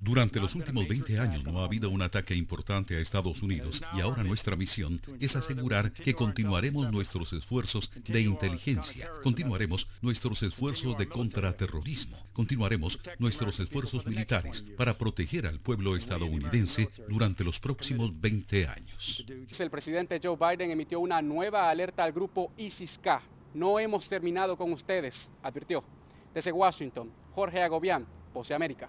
[0.00, 4.00] Durante los últimos 20 años no ha habido un ataque importante a Estados Unidos y
[4.00, 11.08] ahora nuestra misión es asegurar que continuaremos nuestros esfuerzos de inteligencia, continuaremos nuestros esfuerzos de
[11.08, 19.24] contraterrorismo, continuaremos nuestros esfuerzos militares para proteger al pueblo estadounidense durante los próximos 20 años.
[19.58, 23.22] El presidente Joe Biden emitió una nueva alerta al grupo ISIS-K.
[23.54, 25.82] No hemos terminado con ustedes, advirtió.
[26.34, 28.88] Desde Washington, Jorge Agobián, Voce América.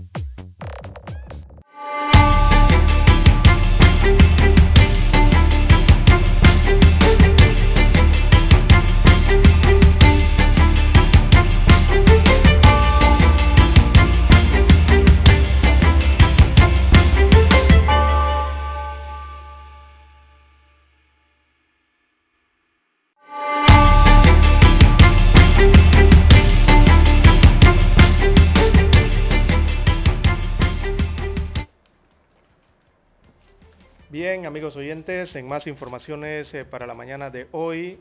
[34.45, 37.99] Amigos oyentes, en más informaciones eh, para la mañana de hoy,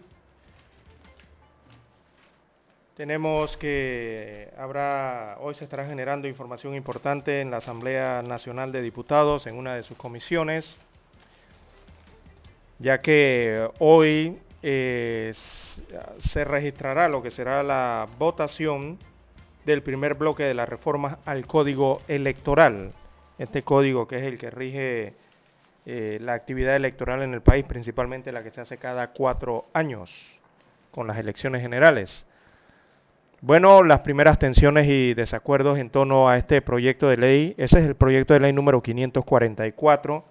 [2.96, 9.46] tenemos que habrá, hoy se estará generando información importante en la Asamblea Nacional de Diputados,
[9.46, 10.78] en una de sus comisiones,
[12.78, 15.34] ya que hoy eh,
[16.20, 18.98] se registrará lo que será la votación
[19.66, 22.92] del primer bloque de las reformas al Código Electoral.
[23.38, 25.14] Este código que es el que rige
[25.92, 30.38] eh, la actividad electoral en el país, principalmente la que se hace cada cuatro años
[30.92, 32.24] con las elecciones generales.
[33.40, 37.86] Bueno, las primeras tensiones y desacuerdos en torno a este proyecto de ley, ese es
[37.86, 40.24] el proyecto de ley número 544,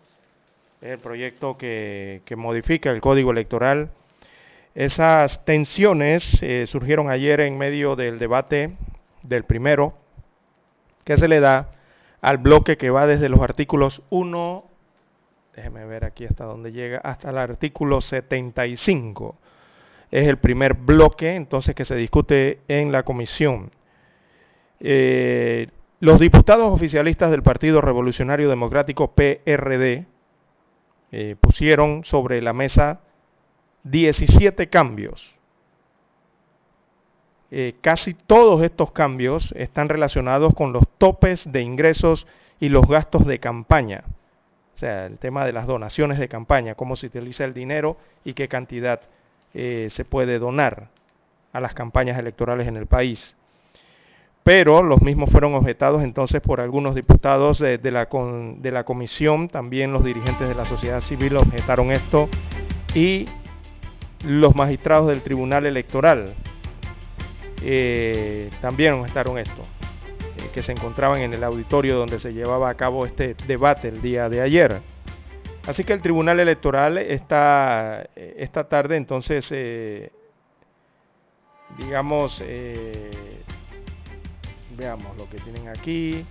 [0.80, 3.90] el proyecto que, modifica el código electoral.
[4.76, 8.78] Esas tensiones eh, surgieron ayer en medio del debate
[9.24, 9.94] del primero,
[11.04, 11.72] que se le da
[12.22, 14.69] al bloque que va desde los artículos 1
[15.56, 19.36] déjeme ver aquí hasta donde llega, hasta el artículo 75.
[20.12, 23.72] Es el primer bloque entonces que se discute en la comisión.
[24.80, 25.68] Eh,
[26.00, 30.06] los diputados oficialistas del Partido Revolucionario Democrático PRD
[31.12, 33.02] eh, pusieron sobre la mesa
[33.84, 35.38] 17 cambios.
[37.52, 42.28] Eh, casi todos estos cambios están relacionados con los topes de ingresos
[42.60, 44.04] y los gastos de campaña.
[44.80, 48.32] O sea, el tema de las donaciones de campaña, cómo se utiliza el dinero y
[48.32, 49.02] qué cantidad
[49.54, 50.88] eh, se puede donar
[51.52, 53.36] a las campañas electorales en el país.
[54.42, 60.48] Pero los mismos fueron objetados entonces por algunos diputados de, la, comisión, también los dirigentes
[60.48, 62.30] de la sociedad civil objetaron esto
[62.96, 63.28] y
[64.24, 66.36] los magistrados del Tribunal Electoral
[67.62, 69.66] eh, también objetaron esto
[70.54, 74.30] que se encontraban en el auditorio donde se llevaba a cabo este debate el día
[74.30, 74.82] de ayer.
[75.68, 80.12] Así que el Tribunal Electoral está esta tarde entonces, eh,
[81.78, 83.44] digamos, eh,
[84.76, 86.26] veamos lo que tienen aquí.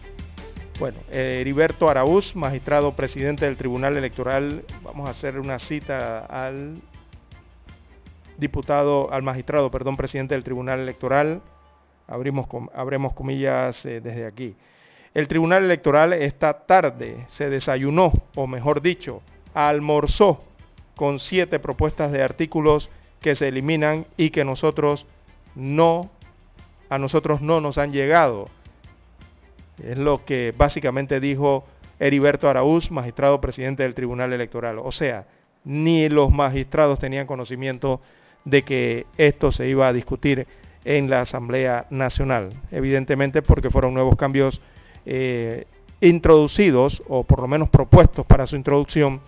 [0.79, 6.81] Bueno, Heriberto Araúz, magistrado presidente del Tribunal Electoral, vamos a hacer una cita al
[8.39, 11.43] diputado, al magistrado, perdón, presidente del Tribunal Electoral,
[12.09, 14.57] abrimos, abremos comillas eh, desde aquí.
[15.15, 19.23] El Tribunal Electoral esta tarde se desayunó, o mejor dicho,
[19.55, 20.43] almorzó
[20.97, 22.91] con siete propuestas de artículos
[23.21, 25.07] que se eliminan y que nosotros
[25.55, 26.11] no,
[26.89, 28.49] a nosotros no nos han llegado.
[29.83, 31.65] Es lo que básicamente dijo
[32.01, 34.79] Heriberto Araúz, magistrado presidente del Tribunal Electoral.
[34.79, 35.27] O sea,
[35.65, 38.01] ni los magistrados tenían conocimiento
[38.45, 40.47] de que esto se iba a discutir
[40.89, 44.63] en la Asamblea Nacional, evidentemente porque fueron nuevos cambios
[45.05, 45.67] eh,
[46.01, 49.21] introducidos o por lo menos propuestos para su introducción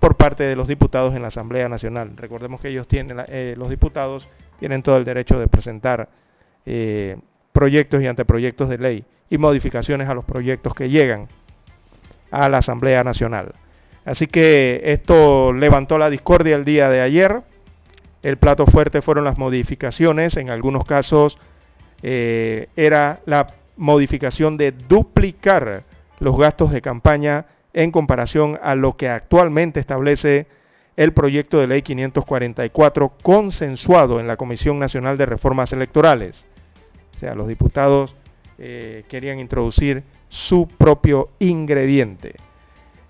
[0.00, 2.16] por parte de los diputados en la Asamblea Nacional.
[2.16, 6.08] Recordemos que ellos tienen, eh, los diputados tienen todo el derecho de presentar
[6.66, 7.16] eh,
[7.52, 11.28] proyectos y anteproyectos de ley y modificaciones a los proyectos que llegan
[12.32, 13.54] a la Asamblea Nacional.
[14.04, 17.42] Así que esto levantó la discordia el día de ayer
[18.24, 21.38] el plato fuerte fueron las modificaciones, en algunos casos
[22.02, 25.84] eh, era la modificación de duplicar
[26.20, 27.44] los gastos de campaña
[27.74, 30.46] en comparación a lo que actualmente establece
[30.96, 36.46] el proyecto de ley 544 consensuado en la Comisión Nacional de Reformas Electorales.
[37.16, 38.16] O sea, los diputados
[38.56, 42.36] eh, querían introducir su propio ingrediente.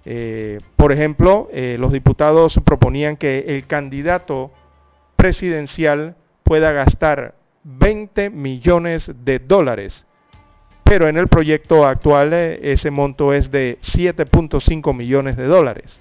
[0.06, 4.50] Eh, por ejemplo, los diputados proponían que el candidato
[5.24, 10.04] presidencial pueda gastar 20 millones de dólares,
[10.84, 15.98] pero en el proyecto actual ese monto es de 7.5 millones de dólares.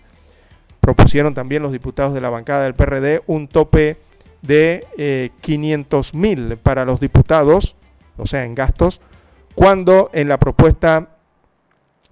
[0.81, 3.95] Propusieron también los diputados de la bancada del PRD un tope
[4.41, 7.77] de 500 mil para los diputados,
[8.17, 8.99] o sea, en gastos,
[9.55, 11.11] cuando en la propuesta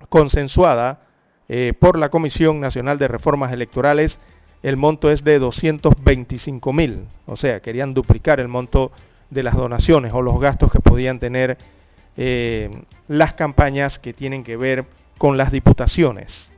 [0.07, 1.01] consensuada
[1.49, 4.17] eh, por la Comisión Nacional de Reformas Electorales
[4.63, 8.91] el monto es de 225 mil, o sea, querían duplicar el monto
[9.29, 11.57] de las donaciones o los gastos que podían tener
[12.17, 12.69] eh,
[13.07, 14.85] las campañas que tienen que ver
[15.17, 16.51] con las diputaciones.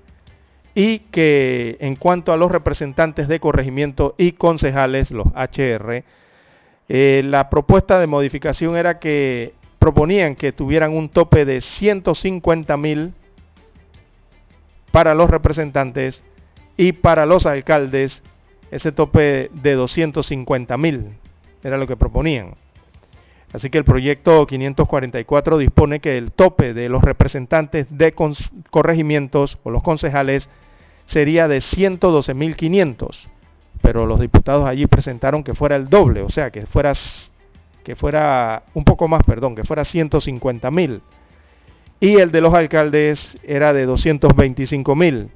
[0.75, 6.03] Y que en cuanto a los representantes de corregimiento y concejales, los HR,
[6.89, 13.13] eh, la propuesta de modificación era que proponían que tuvieran un tope de 150 mil
[14.91, 16.23] para los representantes
[16.77, 18.21] y para los alcaldes
[18.71, 21.17] ese tope de 250 mil
[21.63, 22.55] era lo que proponían.
[23.53, 28.15] Así que el proyecto 544 dispone que el tope de los representantes de
[28.71, 30.49] corregimientos o los concejales
[31.05, 33.27] sería de 112.500,
[33.81, 36.93] pero los diputados allí presentaron que fuera el doble, o sea, que fuera
[37.83, 41.01] que fuera un poco más, perdón, que fuera 150 mil.
[41.99, 45.29] Y el de los alcaldes era de 225 mil.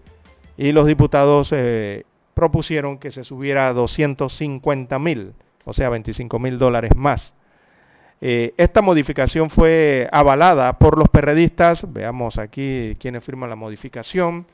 [0.57, 5.33] Y los diputados eh, propusieron que se subiera a 250 mil,
[5.65, 7.33] o sea, 25 mil dólares más.
[8.19, 11.85] Eh, esta modificación fue avalada por los perredistas.
[11.93, 14.47] Veamos aquí quiénes firman la modificación.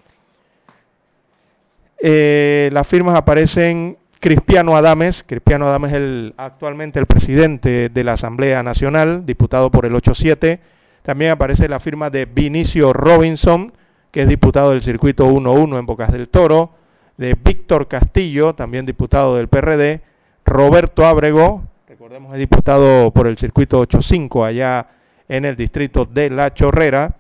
[2.02, 8.14] Eh, las firmas aparecen Cristiano Adames, Cristiano Adames es el, actualmente el presidente de la
[8.14, 10.60] Asamblea Nacional, diputado por el 87.
[11.02, 13.74] También aparece la firma de Vinicio Robinson,
[14.14, 16.70] que es diputado del circuito 1-1 en Bocas del Toro,
[17.18, 20.02] de Víctor Castillo, también diputado del PRD,
[20.46, 24.86] Roberto Ábrego, recordemos es diputado por el circuito 85 allá
[25.28, 27.16] en el distrito de La Chorrera.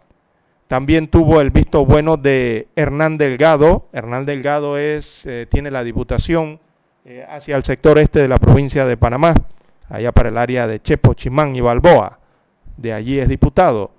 [0.67, 3.87] También tuvo el visto bueno de Hernán Delgado.
[3.91, 6.59] Hernán Delgado es, eh, tiene la diputación
[7.05, 9.33] eh, hacia el sector este de la provincia de Panamá,
[9.89, 12.19] allá para el área de Chepo, Chimán y Balboa.
[12.77, 13.89] De allí es diputado.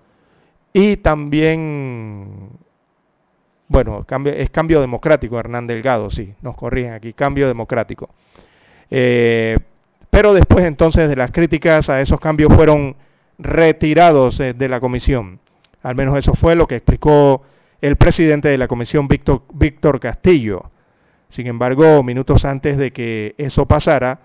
[0.72, 2.50] Y también,
[3.68, 8.10] bueno, es cambio democrático, Hernán Delgado, sí, nos corrigen aquí, cambio democrático.
[8.90, 9.56] Eh,
[10.10, 12.96] pero después entonces de las críticas a esos cambios fueron
[13.38, 15.40] retirados eh, de la comisión.
[15.82, 17.42] Al menos eso fue lo que explicó
[17.80, 20.70] el presidente de la comisión, Víctor, Víctor Castillo.
[21.28, 24.20] Sin embargo, minutos antes de que eso pasara,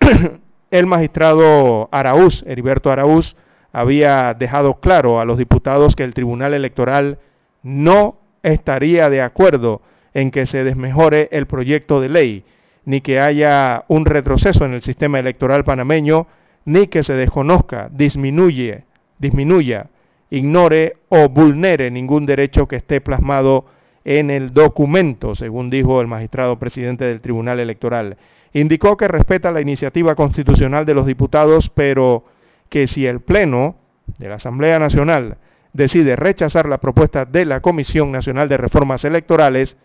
[0.70, 3.36] el magistrado Araúz, Heriberto Araúz,
[3.72, 7.18] había dejado claro a los diputados que el Tribunal Electoral
[7.62, 9.82] no estaría de acuerdo
[10.14, 12.44] en que se desmejore el proyecto de ley,
[12.84, 16.26] ni que haya un retroceso en el sistema electoral panameño,
[16.64, 18.84] ni que se desconozca, disminuye,
[19.18, 19.86] disminuya,
[20.30, 23.66] ignore o vulnere ningún derecho que esté plasmado
[24.04, 28.16] en el documento, según dijo el magistrado presidente del Tribunal Electoral.
[28.52, 32.24] Indicó que respeta la iniciativa constitucional de los diputados, pero
[32.68, 33.76] que si el Pleno
[34.18, 35.36] de la Asamblea Nacional
[35.72, 39.76] decide rechazar la propuesta de la Comisión Nacional de Reformas Electorales,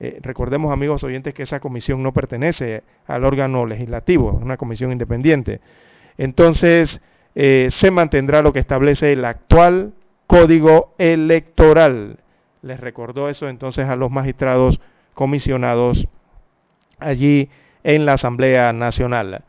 [0.00, 4.92] eh, recordemos amigos oyentes que esa comisión no pertenece al órgano legislativo, es una comisión
[4.92, 5.60] independiente.
[6.16, 7.00] Entonces,
[7.34, 9.92] eh, se mantendrá lo que establece el actual
[10.26, 12.18] código electoral
[12.62, 14.80] les recordó eso entonces a los magistrados
[15.14, 16.08] comisionados
[16.98, 17.50] allí
[17.84, 19.44] en la Asamblea Nacional.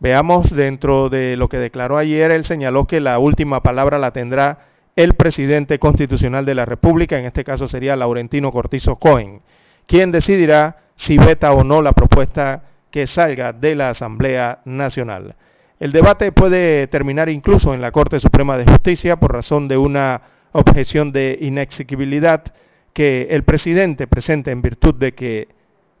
[0.00, 4.66] Veamos dentro de lo que declaró ayer, él señaló que la última palabra la tendrá
[4.98, 9.42] el presidente constitucional de la República, en este caso sería Laurentino Cortizo Cohen,
[9.86, 15.36] quien decidirá si veta o no la propuesta que salga de la Asamblea Nacional.
[15.78, 20.20] El debate puede terminar incluso en la Corte Suprema de Justicia por razón de una
[20.50, 22.52] objeción de inexequibilidad
[22.92, 25.46] que el presidente presente en virtud de que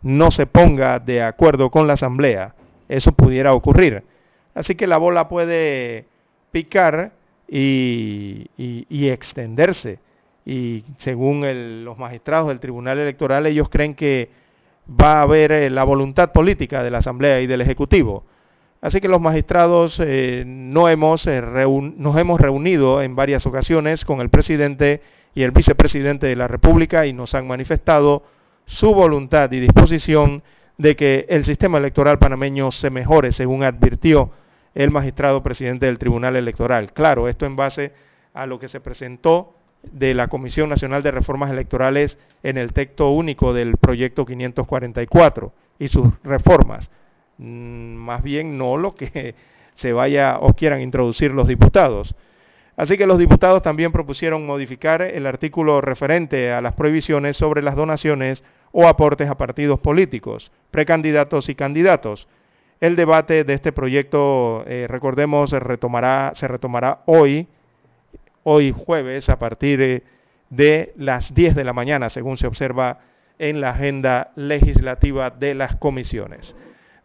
[0.02, 2.56] no se ponga de acuerdo con la Asamblea.
[2.88, 4.02] Eso pudiera ocurrir.
[4.56, 6.06] Así que la bola puede
[6.50, 7.12] picar
[7.48, 9.98] y, extenderse.
[10.44, 14.30] Y según los magistrados del Tribunal Electoral, ellos creen que
[14.88, 18.24] va a haber eh, la voluntad política de la Asamblea y del Ejecutivo
[18.80, 24.20] Así que los magistrados eh, no hemos, eh, nos hemos reunido en varias ocasiones con
[24.20, 25.02] el presidente
[25.34, 28.22] y el vicepresidente de la República y nos han manifestado
[28.66, 30.44] su voluntad y disposición
[30.76, 34.30] de que el sistema electoral panameño se mejore, según advirtió
[34.78, 36.92] el magistrado presidente del Tribunal Electoral.
[36.92, 37.90] Claro, esto en base
[38.32, 43.10] a lo que se presentó de la Comisión Nacional de Reformas Electorales en el texto
[43.10, 46.92] único del proyecto 544 y sus reformas.
[47.38, 49.34] Mm, más bien no lo que
[49.74, 52.14] se vaya o quieran introducir los diputados.
[52.76, 57.74] Así que los diputados también propusieron modificar el artículo referente a las prohibiciones sobre las
[57.74, 62.28] donaciones o aportes a partidos políticos, precandidatos y candidatos.
[62.80, 67.48] El debate de este proyecto, eh, recordemos, se retomará, se retomará hoy,
[68.44, 70.02] hoy jueves, a partir eh,
[70.50, 73.00] de las 10 de la mañana, según se observa
[73.38, 76.54] en la agenda legislativa de las comisiones.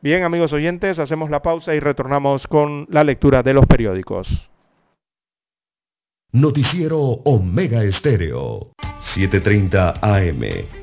[0.01, 4.49] Bien, amigos oyentes, hacemos la pausa y retornamos con la lectura de los periódicos.
[6.33, 10.82] Noticiero Omega Estéreo, 7:30 AM.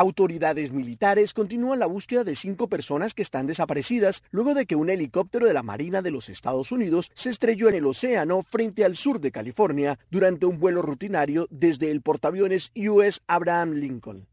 [0.00, 4.88] Autoridades militares continúan la búsqueda de cinco personas que están desaparecidas luego de que un
[4.88, 8.96] helicóptero de la Marina de los Estados Unidos se estrelló en el océano frente al
[8.96, 14.29] sur de California durante un vuelo rutinario desde el portaaviones US Abraham Lincoln.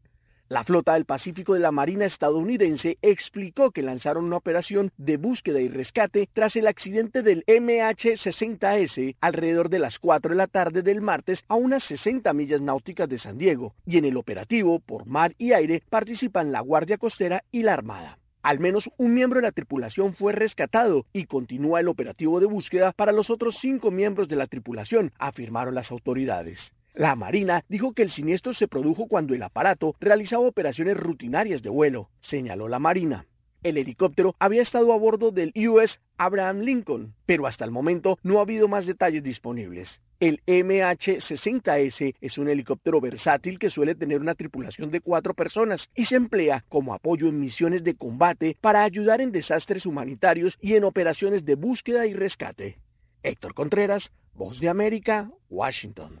[0.50, 5.60] La flota del Pacífico de la Marina estadounidense explicó que lanzaron una operación de búsqueda
[5.60, 11.02] y rescate tras el accidente del MH-60S alrededor de las 4 de la tarde del
[11.02, 15.34] martes a unas 60 millas náuticas de San Diego, y en el operativo por mar
[15.36, 18.18] y aire participan la Guardia Costera y la Armada.
[18.42, 22.92] Al menos un miembro de la tripulación fue rescatado y continúa el operativo de búsqueda
[22.92, 26.72] para los otros cinco miembros de la tripulación, afirmaron las autoridades.
[26.94, 31.70] La Marina dijo que el siniestro se produjo cuando el aparato realizaba operaciones rutinarias de
[31.70, 33.26] vuelo, señaló la Marina.
[33.62, 38.38] El helicóptero había estado a bordo del US Abraham Lincoln, pero hasta el momento no
[38.38, 40.00] ha habido más detalles disponibles.
[40.20, 46.04] El MH-60S es un helicóptero versátil que suele tener una tripulación de cuatro personas y
[46.04, 50.84] se emplea como apoyo en misiones de combate para ayudar en desastres humanitarios y en
[50.84, 52.78] operaciones de búsqueda y rescate.
[53.22, 56.20] Héctor Contreras, Voz de América, Washington.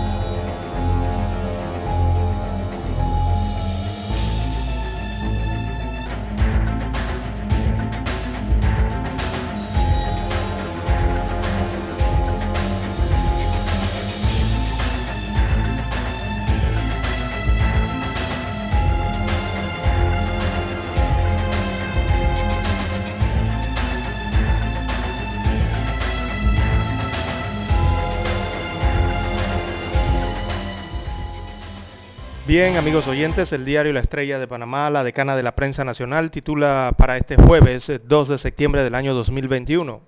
[32.51, 36.31] Bien, amigos oyentes, el diario La Estrella de Panamá, la decana de la prensa nacional,
[36.31, 40.01] titula para este jueves 2 de septiembre del año 2021.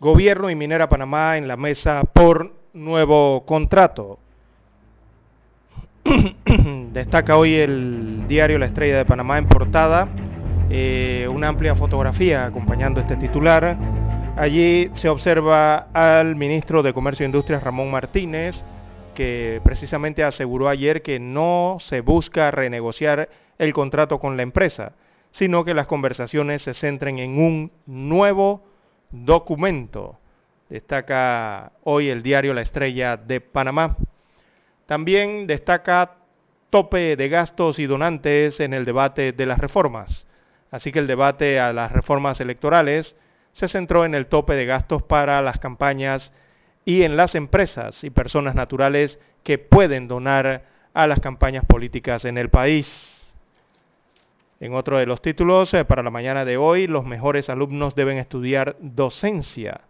[0.00, 4.18] Gobierno y Minera Panamá en la mesa por nuevo contrato.
[6.94, 10.08] Destaca hoy el diario La Estrella de Panamá en portada
[10.70, 13.76] eh, una amplia fotografía acompañando este titular.
[14.38, 18.64] Allí se observa al ministro de Comercio e Industrias Ramón Martínez,
[19.16, 24.92] que precisamente aseguró ayer que no se busca renegociar el contrato con la empresa,
[25.32, 28.62] sino que las conversaciones se centren en un nuevo
[29.10, 30.20] documento.
[30.68, 33.96] Destaca hoy el diario La Estrella de Panamá.
[34.86, 36.16] También destaca
[36.70, 40.26] tope de gastos y donantes en el debate de las reformas.
[40.70, 43.16] Así que el debate a las reformas electorales
[43.52, 46.32] se centró en el tope de gastos para las campañas
[46.86, 50.64] y en las empresas y personas naturales que pueden donar
[50.94, 53.26] a las campañas políticas en el país.
[54.60, 58.16] En otro de los títulos, eh, para la mañana de hoy, los mejores alumnos deben
[58.18, 59.80] estudiar docencia.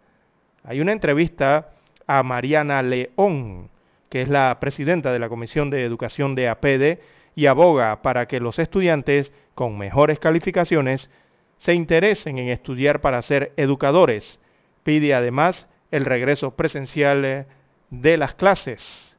[0.63, 1.69] Hay una entrevista
[2.07, 3.69] a Mariana León,
[4.09, 6.99] que es la presidenta de la Comisión de Educación de APEDE,
[7.35, 11.11] y aboga para que los estudiantes con mejores calificaciones
[11.59, 14.39] se interesen en estudiar para ser educadores.
[14.83, 17.45] Pide además el regreso presencial eh,
[17.89, 19.15] de las clases.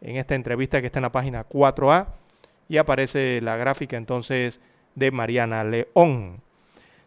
[0.00, 2.06] En esta entrevista que está en la página 4A
[2.68, 4.60] y aparece la gráfica entonces
[4.94, 6.40] de Mariana León.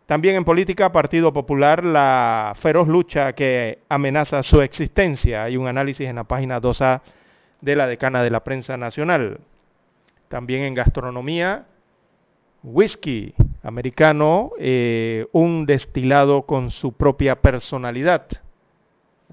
[0.06, 5.44] También en política, Partido Popular, la feroz lucha que amenaza su existencia.
[5.44, 7.02] Hay un análisis en la página 2A
[7.62, 9.40] de la decana de la prensa nacional.
[10.28, 11.66] También en gastronomía,
[12.62, 13.34] whisky
[13.64, 18.28] americano, eh, un destilado con su propia personalidad.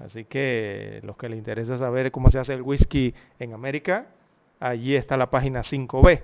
[0.01, 4.07] Así que los que les interesa saber cómo se hace el whisky en América,
[4.59, 6.21] allí está la página 5B.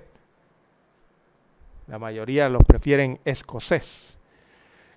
[1.86, 4.18] La mayoría los prefieren escocés.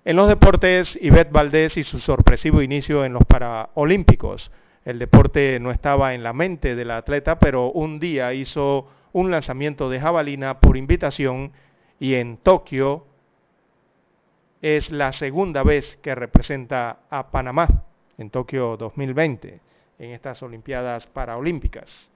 [0.04, 4.50] En los deportes, Ivette Valdés y su sorpresivo inicio en los Paraolímpicos.
[4.84, 9.88] El deporte no estaba en la mente del atleta, pero un día hizo un lanzamiento
[9.88, 11.52] de jabalina por invitación
[11.98, 13.06] y en Tokio
[14.60, 17.84] es la segunda vez que representa a Panamá
[18.18, 19.60] en Tokio 2020
[19.98, 22.10] en estas Olimpiadas Paraolímpicas.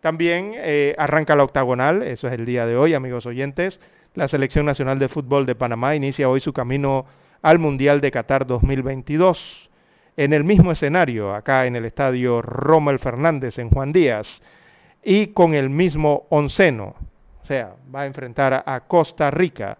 [0.00, 3.80] También eh, arranca la octagonal, eso es el día de hoy, amigos oyentes.
[4.14, 7.06] La Selección Nacional de Fútbol de Panamá inicia hoy su camino
[7.42, 9.70] al Mundial de Qatar 2022.
[10.16, 14.42] En el mismo escenario, acá en el estadio Rommel Fernández en Juan Díaz,
[15.02, 16.94] y con el mismo onceno,
[17.42, 19.78] o sea, va a enfrentar a Costa Rica.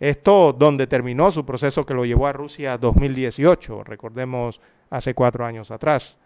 [0.00, 4.60] Esto donde terminó su proceso que lo llevó a Rusia 2018, recordemos
[4.90, 6.18] hace cuatro años atrás.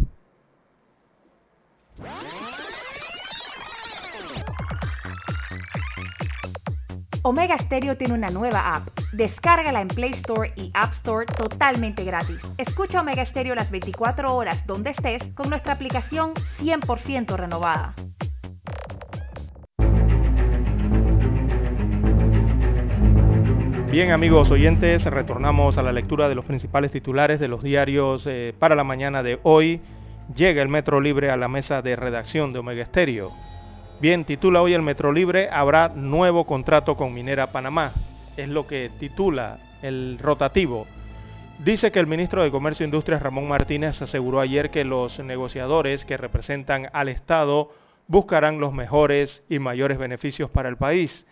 [7.22, 8.88] Omega Stereo tiene una nueva app.
[9.12, 12.40] Descárgala en Play Store y App Store totalmente gratis.
[12.58, 17.94] Escucha Omega Stereo las 24 horas donde estés con nuestra aplicación 100% renovada.
[23.92, 28.54] Bien amigos oyentes, retornamos a la lectura de los principales titulares de los diarios eh,
[28.60, 29.82] para la mañana de hoy.
[30.36, 33.32] Llega el Metro Libre a la mesa de redacción de Omega Estéreo.
[34.00, 37.94] Bien, titula hoy el Metro Libre, habrá nuevo contrato con Minera Panamá.
[38.38, 40.86] Es lo que titula el rotativo.
[41.58, 46.06] Dice que el ministro de Comercio e Industria Ramón Martínez aseguró ayer que los negociadores
[46.06, 47.74] que representan al Estado
[48.08, 51.26] buscarán los mejores y mayores beneficios para el país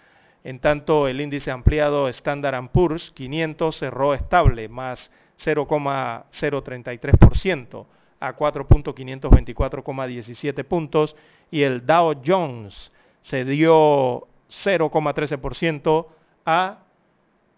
[0.43, 7.85] En tanto, el índice ampliado Standard Poor's 500 cerró estable, más 0,033%
[8.23, 11.17] a 4.524,17 puntos
[11.51, 12.93] y el Dow Jones
[13.23, 16.07] se dio 0,13%
[16.47, 16.79] a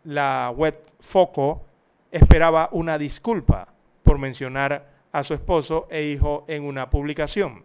[0.05, 1.67] la web Foco
[2.11, 3.69] esperaba una disculpa
[4.03, 7.65] por mencionar a su esposo e hijo en una publicación.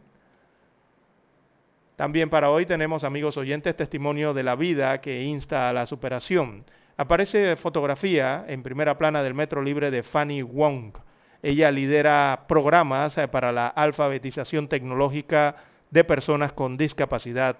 [1.95, 6.65] También para hoy tenemos, amigos oyentes, testimonio de la vida que insta a la superación.
[6.97, 10.97] Aparece fotografía en primera plana del Metro Libre de Fanny Wong.
[11.41, 15.55] Ella lidera programas eh, para la alfabetización tecnológica
[15.91, 17.57] de personas con discapacidad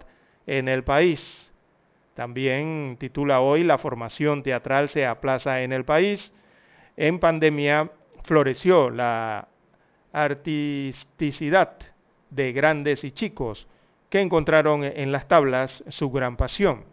[0.47, 1.53] en el país.
[2.13, 6.33] También titula hoy La formación teatral se aplaza en el país.
[6.97, 7.91] En pandemia
[8.23, 9.47] floreció la
[10.13, 11.77] artisticidad
[12.29, 13.67] de grandes y chicos
[14.09, 16.85] que encontraron en las tablas su gran pasión.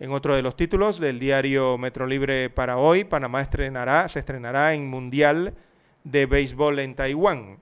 [0.00, 4.74] En otro de los títulos del diario Metro Libre para hoy, Panamá estrenará, se estrenará
[4.74, 5.54] en Mundial
[6.02, 7.58] de Béisbol en Taiwán.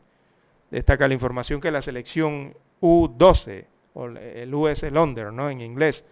[0.70, 5.50] Destaca la información que la selección U12, o el US London, ¿no?
[5.50, 6.04] en inglés,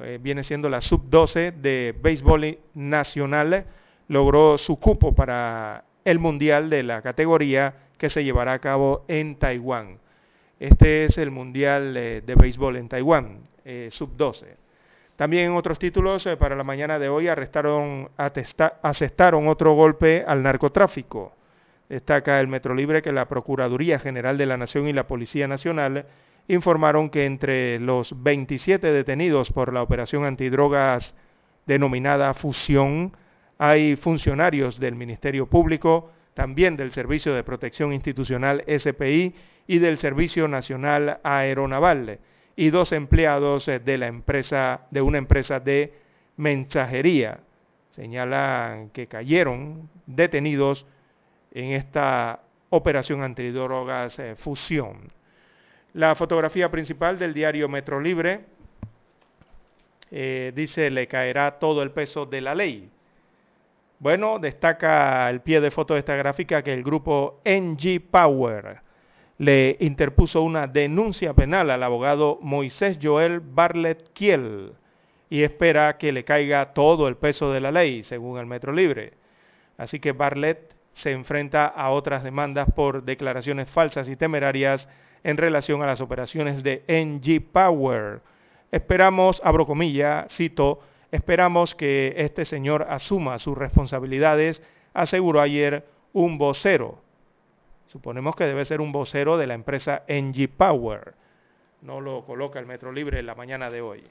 [0.00, 3.66] eh, viene siendo la sub-12 de béisbol nacional,
[4.08, 9.36] logró su cupo para el Mundial de la categoría que se llevará a cabo en
[9.36, 9.98] Taiwán.
[10.58, 14.56] Este es el Mundial de, Béisbol en Taiwán, eh, sub-12.
[15.16, 20.42] También en otros títulos, eh, para la mañana de hoy arrestaron, asestaron otro golpe al
[20.42, 21.32] narcotráfico.
[21.88, 26.06] Destaca el Metro Libre que la Procuraduría General de la Nación y la Policía Nacional
[26.48, 31.14] informaron que entre los 27 detenidos por la operación antidrogas
[31.66, 33.12] denominada Fusión,
[33.58, 39.34] hay funcionarios del Ministerio Público, también del Servicio de Protección Institucional SPI
[39.66, 42.20] y del Servicio Nacional Aeronaval
[42.54, 45.92] y dos empleados eh, de la empresa, de una empresa de
[46.36, 47.40] mensajería.
[47.90, 50.86] Señalan que cayeron detenidos
[51.52, 52.40] en esta
[52.70, 55.10] operación antidrogas eh, fusión.
[55.94, 58.44] La fotografía principal del diario Metro Libre
[60.10, 62.90] eh, dice le caerá todo el peso de la ley.
[64.00, 68.80] Bueno, destaca el pie de foto de esta gráfica que el grupo NG Power
[69.38, 74.72] le interpuso una denuncia penal al abogado Moisés Joel Bartlett Kiel
[75.28, 79.14] y espera que le caiga todo el peso de la ley, según el Metro Libre.
[79.76, 84.88] Así que Bartlett se enfrenta a otras demandas por declaraciones falsas y temerarias
[85.24, 88.20] en relación a las operaciones de NG Power.
[88.70, 90.80] Esperamos, abro comilla, cito,
[91.12, 94.62] esperamos que este señor asuma sus responsabilidades,
[94.94, 97.00] aseguró ayer un vocero
[97.88, 101.14] Suponemos que debe ser un vocero de la empresa NG Power.
[101.80, 104.04] No lo coloca el Metro Libre en la mañana de hoy.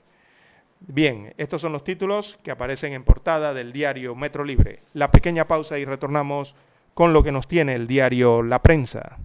[0.79, 4.79] Bien, estos son los títulos que aparecen en portada del diario Metro Libre.
[4.93, 6.55] La pequeña pausa y retornamos
[6.95, 9.17] con lo que nos tiene el diario La Prensa.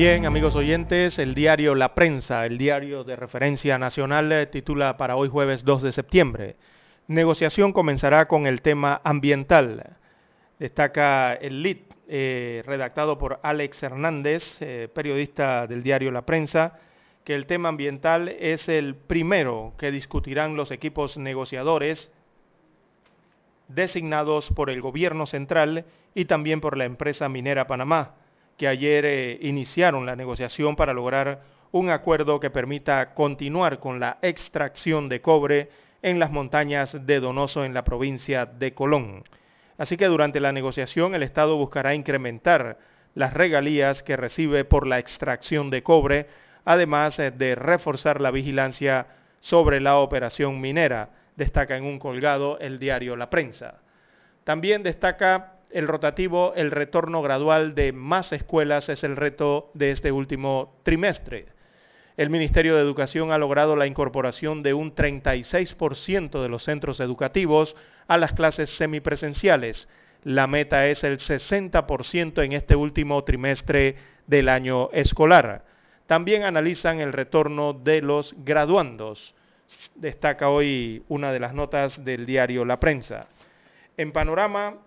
[0.00, 5.14] Bien, amigos oyentes, el diario La Prensa, el diario de referencia nacional, eh, titula para
[5.14, 6.56] hoy jueves 2 de septiembre.
[7.06, 9.98] Negociación comenzará con el tema ambiental.
[10.58, 16.78] Destaca el LIT, eh, redactado por Alex Hernández, eh, periodista del diario La Prensa,
[17.22, 22.10] que el tema ambiental es el primero que discutirán los equipos negociadores
[23.68, 25.84] designados por el gobierno central
[26.14, 28.14] y también por la empresa minera Panamá
[28.60, 31.40] que ayer eh, iniciaron la negociación para lograr
[31.72, 35.70] un acuerdo que permita continuar con la extracción de cobre
[36.02, 39.24] en las montañas de Donoso en la provincia de Colón.
[39.78, 42.76] Así que durante la negociación el Estado buscará incrementar
[43.14, 46.26] las regalías que recibe por la extracción de cobre,
[46.66, 49.06] además eh, de reforzar la vigilancia
[49.40, 53.80] sobre la operación minera, destaca en un colgado el diario La Prensa.
[54.44, 60.12] También destaca el rotativo, el retorno gradual de más escuelas es el reto de este
[60.12, 61.46] último trimestre.
[62.16, 67.76] El Ministerio de Educación ha logrado la incorporación de un 36% de los centros educativos
[68.08, 69.88] a las clases semipresenciales.
[70.22, 73.96] La meta es el 60% en este último trimestre
[74.26, 75.64] del año escolar.
[76.06, 79.34] También analizan el retorno de los graduandos.
[79.94, 83.28] destaca hoy una de las notas del diario La Prensa.
[83.96, 84.78] En panorama,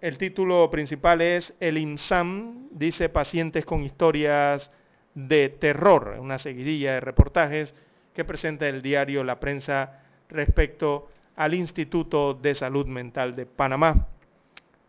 [0.00, 4.70] el título principal es El INSAM dice pacientes con historias
[5.14, 7.74] de terror, una seguidilla de reportajes
[8.14, 14.08] que presenta el diario La Prensa respecto al Instituto de Salud Mental de Panamá.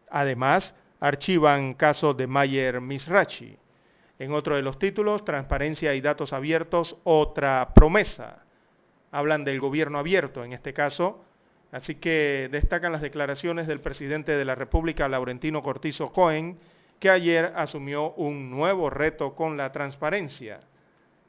[0.09, 3.57] Además, archivan caso de Mayer Misrachi.
[4.17, 8.43] En otro de los títulos, Transparencia y Datos Abiertos, otra promesa.
[9.11, 11.25] Hablan del gobierno abierto en este caso,
[11.71, 16.57] así que destacan las declaraciones del presidente de la República, Laurentino Cortizo Cohen,
[16.99, 20.59] que ayer asumió un nuevo reto con la transparencia.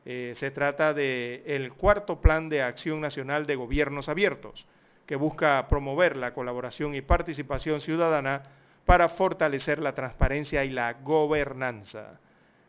[0.05, 4.66] Eh, se trata del cuarto Plan de Acción Nacional de Gobiernos Abiertos,
[5.07, 8.43] que busca promover la colaboración y participación ciudadana
[8.84, 12.18] para fortalecer la transparencia y la gobernanza.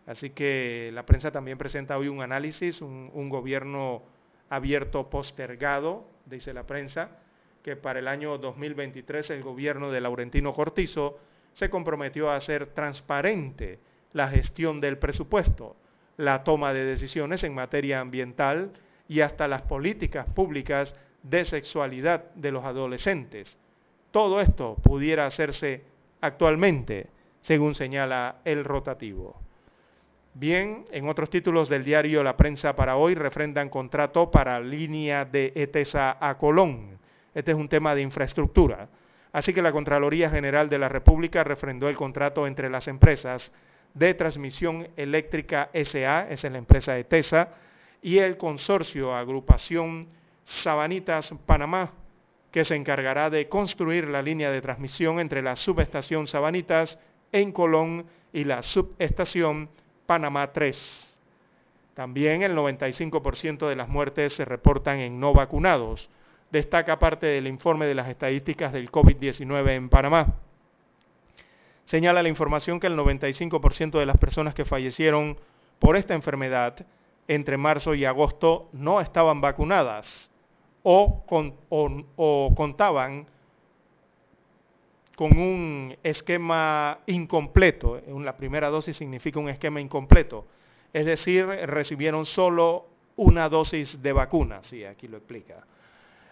[0.05, 4.03] Así que la prensa también presenta hoy un análisis, un, gobierno
[4.49, 7.09] abierto postergado, dice la prensa,
[7.63, 11.17] que para el año 2023 el gobierno de Laurentino Cortizo
[11.53, 13.79] se comprometió a hacer transparente
[14.11, 15.75] la gestión del presupuesto,
[16.17, 18.73] la toma de decisiones en materia ambiental
[19.07, 23.57] y hasta las políticas públicas de sexualidad de los adolescentes.
[24.11, 25.83] Todo esto pudiera hacerse
[26.21, 27.07] actualmente,
[27.41, 29.39] según señala el rotativo.
[30.35, 35.53] Bien, en otros títulos del diario La Prensa para hoy refrendan contrato para línea de
[35.55, 36.99] ETESA a Colón.
[37.33, 38.87] Este es un tema de infraestructura.
[39.31, 43.51] Así que la Contraloría General de la República refrendó el contrato entre las empresas
[43.93, 47.49] de transmisión eléctrica SA, esa es la empresa ETESA,
[48.01, 50.07] y el consorcio Agrupación
[50.43, 51.91] Sabanitas Panamá,
[52.51, 56.99] que se encargará de construir la línea de transmisión entre la subestación Sabanitas
[57.31, 59.69] en Colón y la subestación
[60.05, 61.17] Panamá 3.
[61.93, 66.09] También el 95% de las muertes se reportan en no vacunados.
[66.53, 70.35] Destaca parte del informe de las estadísticas del COVID-19 en Panamá.
[71.83, 75.35] Señala la información que el 95% de las personas que fallecieron
[75.79, 76.85] por esta enfermedad
[77.27, 80.29] entre marzo y agosto no estaban vacunadas
[80.83, 81.23] o,
[82.17, 83.25] o contaban
[85.15, 87.99] con un esquema incompleto.
[88.19, 90.45] La primera dosis significa un esquema incompleto.
[90.93, 92.85] Es decir, recibieron solo
[93.15, 94.61] una dosis de vacuna.
[94.61, 95.65] Sí, aquí lo explica.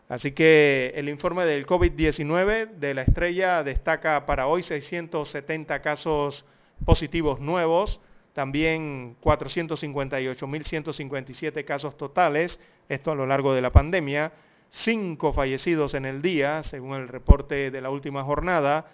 [0.09, 6.43] Así que el informe del COVID-19 de la estrella destaca para hoy 670 casos
[6.85, 8.01] positivos nuevos,
[8.33, 14.33] también 458.157 casos totales, esto a lo largo de la pandemia,
[14.69, 18.91] cinco fallecidos en el día, según el reporte de la última jornada.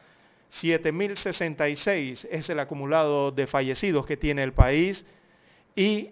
[0.62, 5.06] 7.066 es el acumulado de fallecidos que tiene el país
[5.76, 6.12] y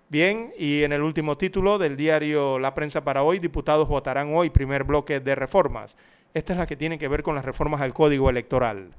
[0.10, 4.50] Bien, y en el último título del diario La Prensa para hoy, diputados votarán hoy
[4.50, 5.98] primer bloque de reformas.
[6.34, 8.90] Esta es la que tiene que ver con las reformas al Código Electoral.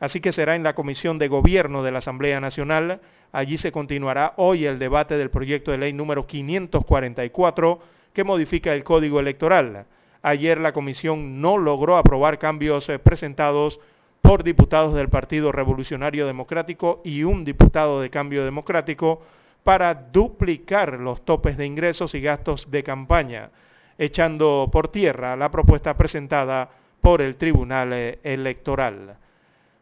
[0.00, 3.00] Así que será en la Comisión de Gobierno de la Asamblea Nacional.
[3.30, 7.80] Allí se continuará hoy el debate del proyecto de ley número 544
[8.12, 9.86] que modifica el Código Electoral.
[10.22, 13.80] Ayer la comisión no logró aprobar cambios eh, presentados
[14.20, 19.22] por diputados del Partido Revolucionario Democrático y un diputado de Cambio Democrático
[19.64, 23.50] para duplicar los topes de ingresos y gastos de campaña,
[23.98, 26.70] echando por tierra la propuesta presentada
[27.00, 29.16] por el Tribunal eh, Electoral.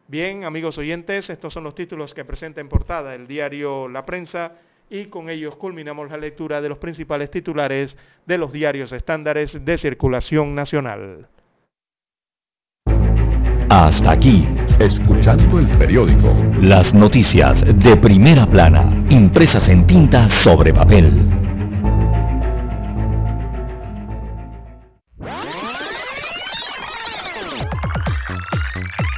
[0.09, 4.53] Bien, amigos oyentes, estos son los títulos que presenta en portada el diario La Prensa
[4.91, 7.97] y con ellos culminamos la lectura de los principales titulares
[8.27, 11.29] de los diarios estándares de circulación nacional.
[13.69, 14.49] Hasta aquí,
[14.81, 16.35] escuchando el periódico.
[16.61, 21.50] Las noticias de primera plana, impresas en tinta sobre papel.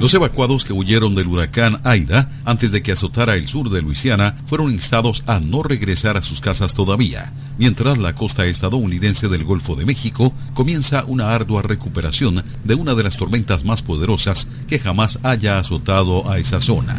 [0.00, 4.34] Los evacuados que huyeron del huracán Aida antes de que azotara el sur de Luisiana
[4.46, 9.76] fueron instados a no regresar a sus casas todavía, mientras la costa estadounidense del Golfo
[9.76, 15.18] de México comienza una ardua recuperación de una de las tormentas más poderosas que jamás
[15.22, 16.98] haya azotado a esa zona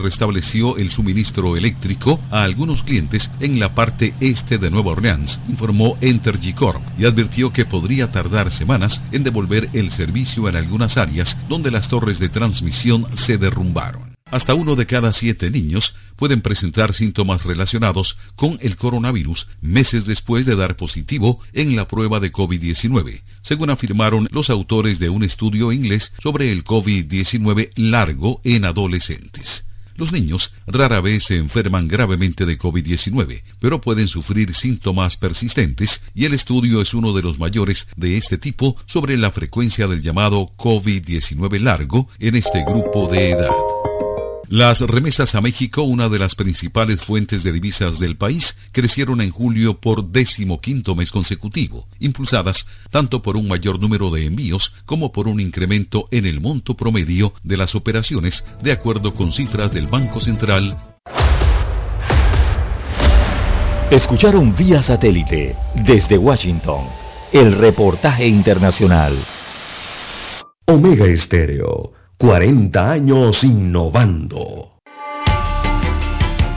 [0.00, 5.96] restableció el suministro eléctrico a algunos clientes en la parte este de Nueva Orleans, informó
[6.00, 11.36] Entergy Corp, y advirtió que podría tardar semanas en devolver el servicio en algunas áreas
[11.48, 14.10] donde las torres de transmisión se derrumbaron.
[14.30, 20.46] Hasta uno de cada siete niños pueden presentar síntomas relacionados con el coronavirus meses después
[20.46, 25.72] de dar positivo en la prueba de COVID-19, según afirmaron los autores de un estudio
[25.72, 29.64] inglés sobre el COVID-19 largo en adolescentes.
[30.00, 36.24] Los niños rara vez se enferman gravemente de COVID-19, pero pueden sufrir síntomas persistentes y
[36.24, 40.52] el estudio es uno de los mayores de este tipo sobre la frecuencia del llamado
[40.56, 44.09] COVID-19 largo en este grupo de edad.
[44.50, 49.30] Las remesas a México, una de las principales fuentes de divisas del país, crecieron en
[49.30, 55.28] julio por decimoquinto mes consecutivo, impulsadas tanto por un mayor número de envíos como por
[55.28, 60.20] un incremento en el monto promedio de las operaciones, de acuerdo con cifras del Banco
[60.20, 60.76] Central.
[63.88, 65.54] Escucharon vía satélite
[65.86, 66.86] desde Washington
[67.32, 69.16] el reportaje internacional.
[70.66, 74.72] Omega Estéreo 40 años innovando.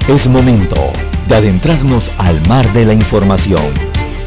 [0.10, 0.92] Es momento
[1.30, 3.74] de adentrarnos al mar de la información.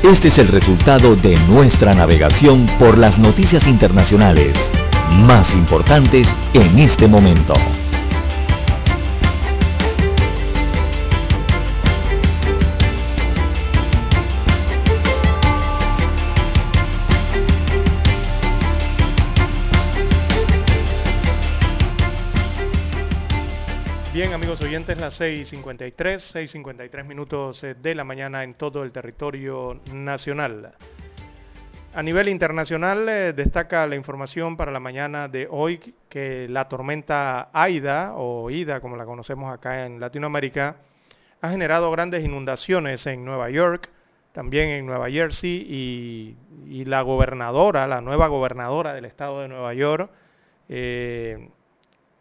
[0.03, 4.57] Este es el resultado de nuestra navegación por las noticias internacionales
[5.27, 7.53] más importantes en este momento.
[24.37, 30.75] Amigos oyentes, las 6.53, 6.53 minutos eh, de la mañana en todo el territorio nacional.
[31.95, 37.49] A nivel internacional, eh, destaca la información para la mañana de hoy que la tormenta
[37.51, 40.77] Aida, o Ida como la conocemos acá en Latinoamérica,
[41.41, 43.89] ha generado grandes inundaciones en Nueva York,
[44.33, 46.37] también en Nueva Jersey,
[46.69, 50.11] y, la gobernadora, la nueva gobernadora del estado de Nueva York,
[50.69, 51.49] eh,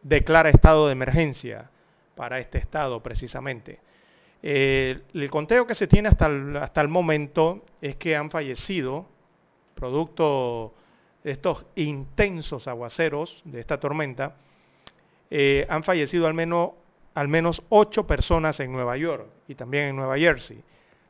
[0.01, 1.71] declara estado de emergencia
[2.15, 3.79] para este estado precisamente.
[4.41, 9.05] Eh, el conteo que se tiene hasta el, hasta el momento es que han fallecido,
[9.75, 10.73] producto
[11.23, 14.35] de estos intensos aguaceros de esta tormenta,
[15.31, 16.71] eh, han fallecido al menos,
[17.15, 20.61] al menos ocho personas en Nueva York y también en Nueva Jersey,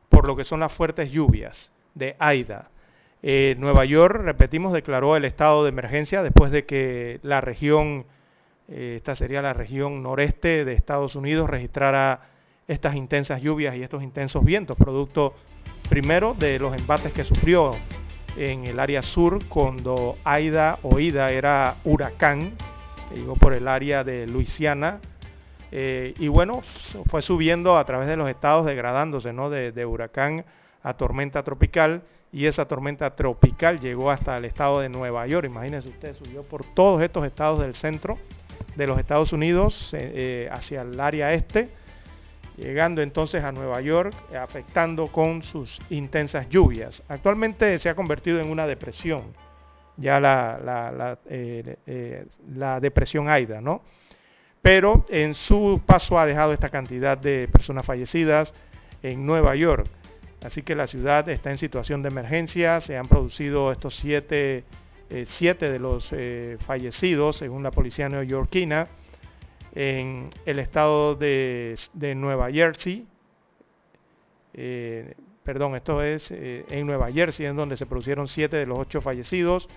[0.09, 2.69] por lo que son las fuertes lluvias de Aida.
[3.21, 8.05] Eh, Nueva York, repetimos, declaró el estado de emergencia después de que la región
[8.67, 12.21] eh, esta sería la región noreste de Estados Unidos, registrara
[12.67, 15.35] estas intensas lluvias y estos intensos vientos, producto
[15.89, 17.75] primero de los embates que sufrió
[18.35, 22.53] en el área sur cuando Aida o Ida era huracán,
[23.09, 24.99] que llegó por el área de Luisiana,
[25.71, 26.63] eh, y bueno,
[27.07, 29.49] fue subiendo a través de los estados, degradándose ¿no?
[29.49, 30.43] de, de huracán
[30.81, 32.01] a tormenta tropical,
[32.31, 36.65] y esa tormenta tropical llegó hasta el estado de Nueva York, imagínense ustedes, subió por
[36.73, 38.17] todos estos estados del centro,
[38.75, 41.69] de los Estados Unidos eh, eh, hacia el área este,
[42.57, 47.03] llegando entonces a Nueva York, eh, afectando con sus intensas lluvias.
[47.07, 49.33] Actualmente se ha convertido en una depresión,
[49.97, 51.17] ya la,
[52.55, 53.81] la, depresión AIDA, ¿no?
[54.61, 58.53] Pero en su paso ha dejado esta cantidad de personas fallecidas
[59.03, 59.87] en Nueva York.
[60.43, 64.63] Así que la ciudad está en situación de emergencia, se han producido estos siete
[65.27, 66.11] siete de los
[66.65, 68.87] fallecidos, según la policía neoyorquina,
[69.73, 71.77] en el estado de,
[72.15, 73.05] Nueva Jersey.
[75.43, 79.69] perdón, esto es en Nueva Jersey, en donde se produjeron siete de los ocho fallecidos.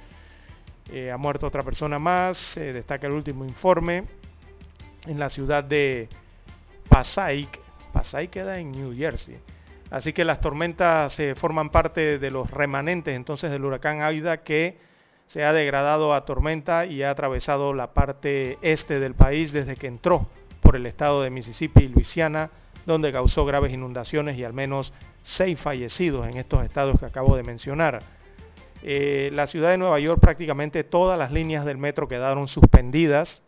[1.12, 4.04] ha muerto otra persona más, destaca el último informe.
[5.06, 6.08] En la ciudad de
[6.88, 7.60] Passaic,
[7.92, 9.38] Passaic queda en New Jersey.
[9.90, 14.76] Así que las tormentas se forman parte de los remanentes entonces del huracán Aida que
[15.28, 19.86] se ha degradado a tormenta y ha atravesado la parte este del país desde que
[19.86, 20.26] entró
[20.62, 22.50] por el estado de Mississippi y Luisiana,
[22.86, 24.92] donde causó graves inundaciones y al menos
[25.22, 28.00] seis fallecidos en estos estados que acabo de mencionar.
[28.82, 33.42] Eh, la ciudad de Nueva York prácticamente todas las líneas del metro quedaron suspendidas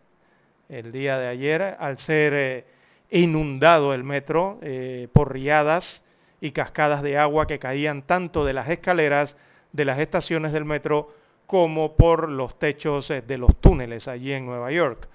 [0.69, 2.65] el día de ayer al ser eh,
[3.11, 6.03] inundado el metro eh, por riadas
[6.41, 9.37] y cascadas de agua que caían tanto de las escaleras
[9.73, 11.15] de las estaciones del metro
[11.51, 15.09] como por los techos eh, de los túneles allí en Nueva York.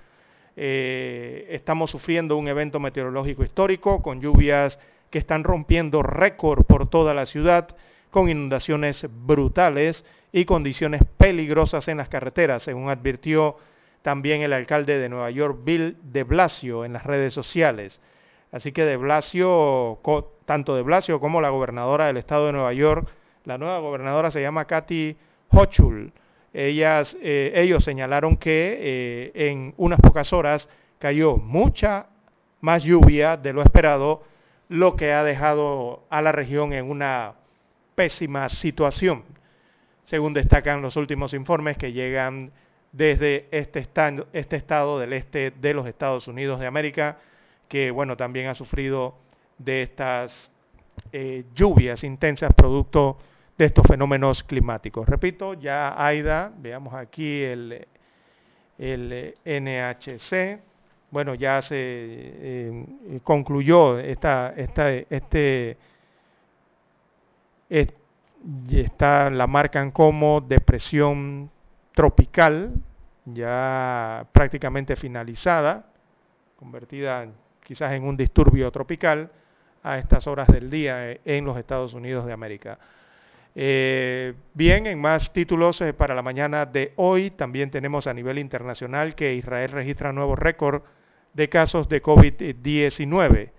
[0.58, 4.78] Eh, estamos sufriendo un evento meteorológico histórico con lluvias
[5.10, 7.70] que están rompiendo récord por toda la ciudad,
[8.12, 10.04] con inundaciones brutales
[10.34, 13.56] y condiciones peligrosas en las carreteras, según advirtió
[14.02, 18.02] también el alcalde de Nueva York, Bill de Blasio, en las redes sociales.
[18.52, 20.00] Así que de Blasio,
[20.44, 23.08] tanto de Blasio como la gobernadora del estado de Nueva York,
[23.46, 25.16] la nueva gobernadora se llama Kathy
[25.50, 26.12] Hochul.
[26.58, 30.70] Ellas, eh, ellos señalaron que eh, en unas pocas horas
[31.00, 32.08] cayó mucha
[32.62, 34.24] más lluvia de lo esperado,
[34.70, 37.34] lo que ha dejado a la región en una
[37.94, 39.24] pésima situación,
[40.06, 42.54] según destacan los últimos informes que llegan
[42.94, 47.18] desde este estado, este del este de los Estados Unidos de América,
[47.68, 49.16] que bueno, también ha sufrido
[49.58, 50.50] de estas
[51.12, 53.18] eh, lluvias intensas producto
[53.58, 55.08] de estos fenómenos climáticos.
[55.08, 57.88] Repito, ya AIDA, veamos aquí el,
[58.78, 60.60] el NHC,
[61.12, 62.86] bueno, ya se eh,
[63.24, 65.78] concluyó esta, esta, este,
[67.70, 71.50] esta, la marcan como depresión
[71.94, 72.74] tropical,
[73.26, 75.86] ya prácticamente finalizada,
[76.58, 77.28] convertida
[77.64, 79.32] quizás en un disturbio tropical
[79.84, 82.78] a estas horas del día eh, en los Estados Unidos de América.
[83.58, 88.38] Eh, bien, en más títulos eh, para la mañana de hoy, también tenemos a nivel
[88.38, 90.84] internacional que Israel registra nuevo récord
[91.34, 93.52] de casos de COVID-19.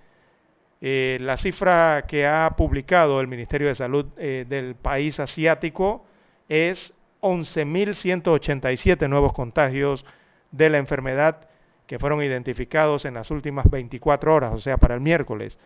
[1.20, 6.04] la cifra que ha publicado el Ministerio de Salud del país asiático
[6.48, 10.04] es 11.187 nuevos contagios
[10.52, 11.48] de la enfermedad
[11.86, 15.58] que fueron identificados en las últimas 24 horas, o sea, para el miércoles.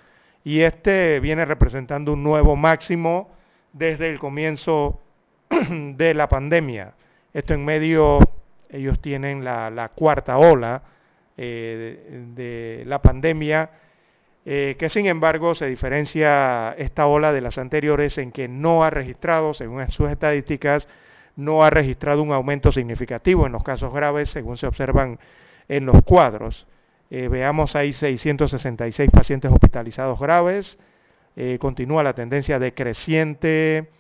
[0.44, 3.30] Y este viene representando un nuevo máximo
[3.72, 5.00] desde el comienzo
[5.50, 6.94] de la pandemia.
[7.32, 8.20] Esto en medio,
[8.68, 10.82] ellos tienen la, cuarta ola
[11.36, 13.70] eh, de, la pandemia,
[14.44, 18.90] eh, que sin embargo se diferencia esta ola de las anteriores en que no ha
[18.90, 20.88] registrado, según sus estadísticas,
[21.36, 25.18] no ha registrado un aumento significativo en los casos graves, según se observan
[25.68, 26.66] en los cuadros.
[27.10, 30.78] Eh, veamos ahí 666 pacientes hospitalizados graves.
[31.36, 33.90] Eh, continúa la tendencia decreciente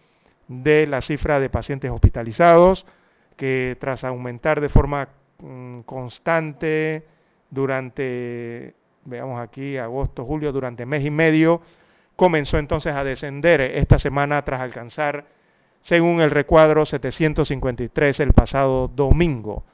[0.48, 2.86] de la cifra de pacientes hospitalizados,
[3.36, 5.08] que tras aumentar de forma
[5.38, 7.06] mm, constante
[7.50, 8.74] durante,
[9.04, 11.62] veamos aquí, agosto, julio, durante mes y medio,
[12.16, 15.24] comenzó entonces a descender esta semana tras alcanzar
[15.82, 19.64] según el recuadro 753 el pasado domingo.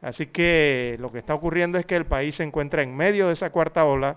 [0.00, 3.34] Así que lo que está ocurriendo es que el país se encuentra en medio de
[3.34, 4.16] esa cuarta ola,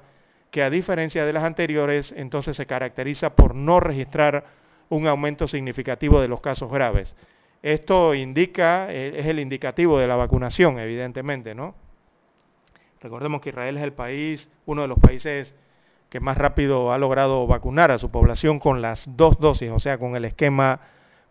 [0.53, 4.45] que a diferencia de las anteriores, entonces se caracteriza por no registrar
[4.87, 7.15] un aumento significativo de los casos graves.
[7.63, 11.73] Esto indica, eh, es el indicativo de la vacunación, evidentemente, ¿no?
[13.01, 15.55] Recordemos que Israel es el país, uno de los países
[16.11, 19.97] que más rápido ha logrado vacunar a su población con las dos dosis, o sea,
[19.97, 20.81] con el esquema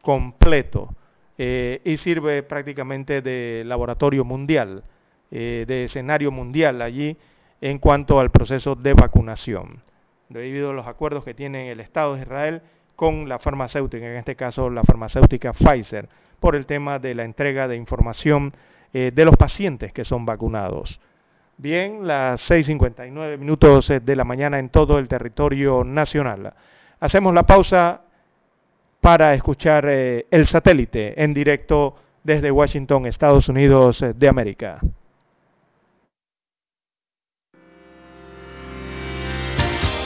[0.01, 0.97] completo
[1.39, 4.83] eh, y sirve prácticamente de laboratorio mundial,
[5.31, 7.17] eh, de escenario mundial allí
[7.63, 9.83] en cuanto al proceso de vacunación,
[10.29, 12.63] debido a los acuerdos que tiene el Estado de Israel
[12.97, 16.09] con la farmacéutica, en este caso la farmacéutica Pfizer,
[16.41, 18.53] por el tema de la entrega de información
[18.93, 21.01] eh, de los pacientes que son vacunados.
[21.57, 26.53] Bien, las 6.59 minutos de la mañana en todo el territorio nacional.
[26.99, 28.01] Hacemos la pausa
[29.01, 31.95] para escuchar eh, el satélite en directo
[32.25, 34.81] desde Washington, Estados Unidos eh, de América.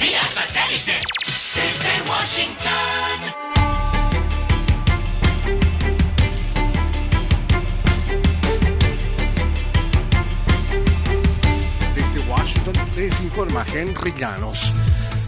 [0.00, 1.00] vía satélite
[1.54, 3.46] desde Washington.
[12.96, 14.58] les informa Henry Llanos.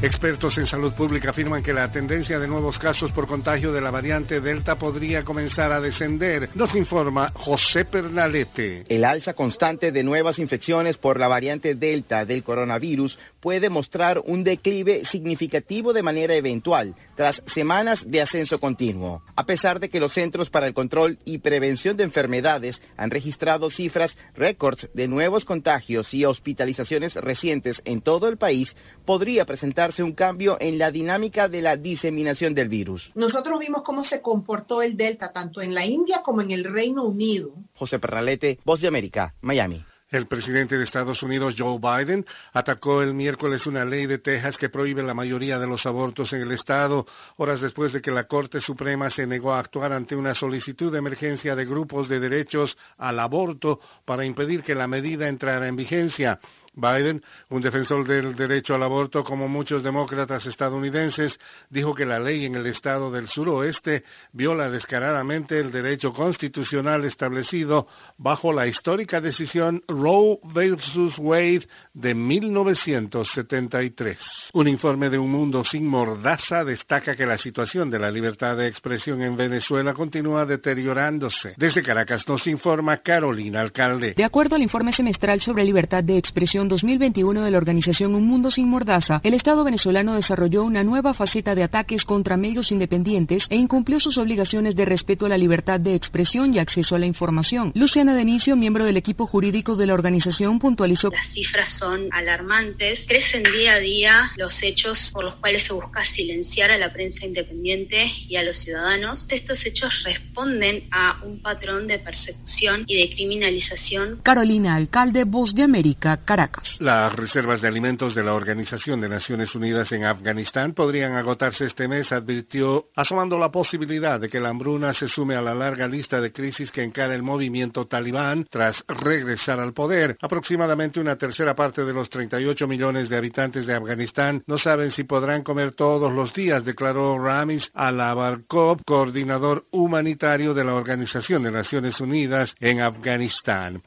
[0.00, 3.90] Expertos en salud pública afirman que la tendencia de nuevos casos por contagio de la
[3.90, 6.50] variante Delta podría comenzar a descender.
[6.54, 8.84] Nos informa José Pernalete.
[8.88, 14.44] El alza constante de nuevas infecciones por la variante Delta del coronavirus puede mostrar un
[14.44, 19.24] declive significativo de manera eventual tras semanas de ascenso continuo.
[19.34, 23.68] A pesar de que los Centros para el Control y Prevención de Enfermedades han registrado
[23.68, 29.44] cifras récords de nuevos contagios y hospitalizaciones recientes en todo el país, podría
[29.88, 33.10] presentarse un cambio en la dinámica de la diseminación del virus.
[33.14, 37.04] Nosotros vimos cómo se comportó el Delta tanto en la India como en el Reino
[37.04, 37.52] Unido.
[37.74, 39.84] José Perralete, Voz de América, Miami.
[40.10, 42.24] El presidente de Estados Unidos, Joe Biden,
[42.54, 46.40] atacó el miércoles una ley de Texas que prohíbe la mayoría de los abortos en
[46.40, 47.06] el estado,
[47.36, 50.98] horas después de que la Corte Suprema se negó a actuar ante una solicitud de
[50.98, 56.40] emergencia de grupos de derechos al aborto para impedir que la medida entrara en vigencia.
[56.78, 61.38] Biden, un defensor del derecho al aborto como muchos demócratas estadounidenses,
[61.68, 67.88] dijo que la ley en el estado del suroeste viola descaradamente el derecho constitucional establecido
[68.16, 71.18] bajo la histórica decisión Roe vs.
[71.18, 74.18] Wade de 1973.
[74.52, 78.68] Un informe de Un Mundo Sin Mordaza destaca que la situación de la libertad de
[78.68, 81.54] expresión en Venezuela continúa deteriorándose.
[81.56, 84.14] Desde Caracas nos informa Carolina Alcalde.
[84.14, 88.50] De acuerdo al informe semestral sobre libertad de expresión 2021 de la organización Un Mundo
[88.50, 93.56] Sin Mordaza, el Estado venezolano desarrolló una nueva faceta de ataques contra medios independientes e
[93.56, 97.72] incumplió sus obligaciones de respeto a la libertad de expresión y acceso a la información.
[97.74, 101.10] Luciana Denicio, miembro del equipo jurídico de la organización, puntualizó.
[101.10, 103.06] Las cifras son alarmantes.
[103.08, 107.26] Crecen día a día los hechos por los cuales se busca silenciar a la prensa
[107.26, 109.26] independiente y a los ciudadanos.
[109.30, 114.20] Estos hechos responden a un patrón de persecución y de criminalización.
[114.22, 116.57] Carolina Alcalde, Voz de América, Caracas.
[116.80, 121.88] Las reservas de alimentos de la Organización de Naciones Unidas en Afganistán podrían agotarse este
[121.88, 126.20] mes, advirtió, asomando la posibilidad de que la hambruna se sume a la larga lista
[126.20, 130.16] de crisis que encara el movimiento talibán tras regresar al poder.
[130.20, 135.04] Aproximadamente una tercera parte de los 38 millones de habitantes de Afganistán no saben si
[135.04, 142.00] podrán comer todos los días, declaró Ramis Alabarkov, coordinador humanitario de la Organización de Naciones
[142.00, 143.82] Unidas en Afganistán.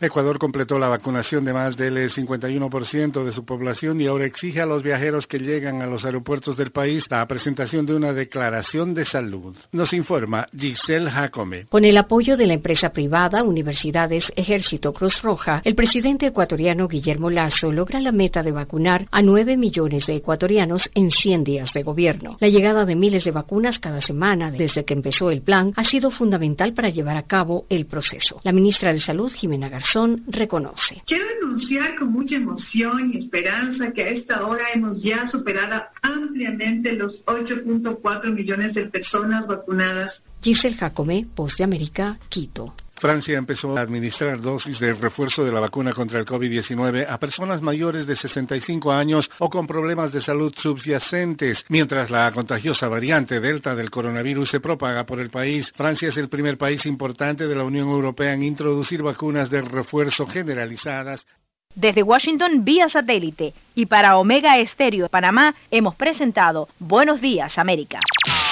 [0.00, 4.66] Ecuador completó la vacunación de más del 51% de su población y ahora exige a
[4.66, 9.04] los viajeros que llegan a los aeropuertos del país la presentación de una declaración de
[9.04, 9.56] salud.
[9.72, 11.66] Nos informa Giselle Jacome.
[11.66, 17.28] Con el apoyo de la empresa privada, universidades, ejército, Cruz Roja, el presidente ecuatoriano Guillermo
[17.28, 21.82] Lazo logra la meta de vacunar a 9 millones de ecuatorianos en 100 días de
[21.82, 22.36] gobierno.
[22.38, 26.12] La llegada de miles de vacunas cada semana desde que empezó el plan ha sido
[26.12, 28.40] fundamental para llevar a cabo el proceso.
[28.44, 29.87] La ministra de Salud, Jimena García,
[30.26, 31.02] reconoce.
[31.06, 36.92] Quiero anunciar con mucha emoción y esperanza que a esta hora hemos ya superado ampliamente
[36.92, 40.20] los 8.4 millones de personas vacunadas.
[40.42, 42.74] Giselle Jacome, Voz de América, Quito.
[42.98, 47.62] Francia empezó a administrar dosis de refuerzo de la vacuna contra el COVID-19 a personas
[47.62, 51.64] mayores de 65 años o con problemas de salud subyacentes.
[51.68, 56.28] Mientras la contagiosa variante Delta del coronavirus se propaga por el país, Francia es el
[56.28, 61.26] primer país importante de la Unión Europea en introducir vacunas de refuerzo generalizadas
[61.74, 68.00] desde Washington vía satélite y para Omega Estéreo Panamá hemos presentado Buenos Días América.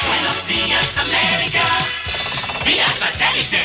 [0.07, 1.65] Buenos Días América
[2.65, 3.65] vía satélite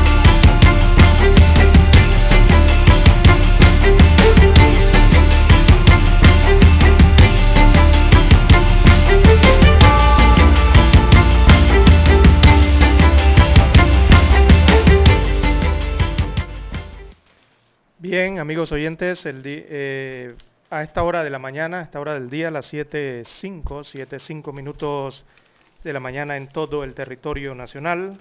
[18.01, 20.33] Bien, amigos oyentes, el eh,
[20.71, 25.23] a esta hora de la mañana, a esta hora del día, las 7.05, 7.05 minutos
[25.83, 28.17] de la mañana en todo el territorio nacional.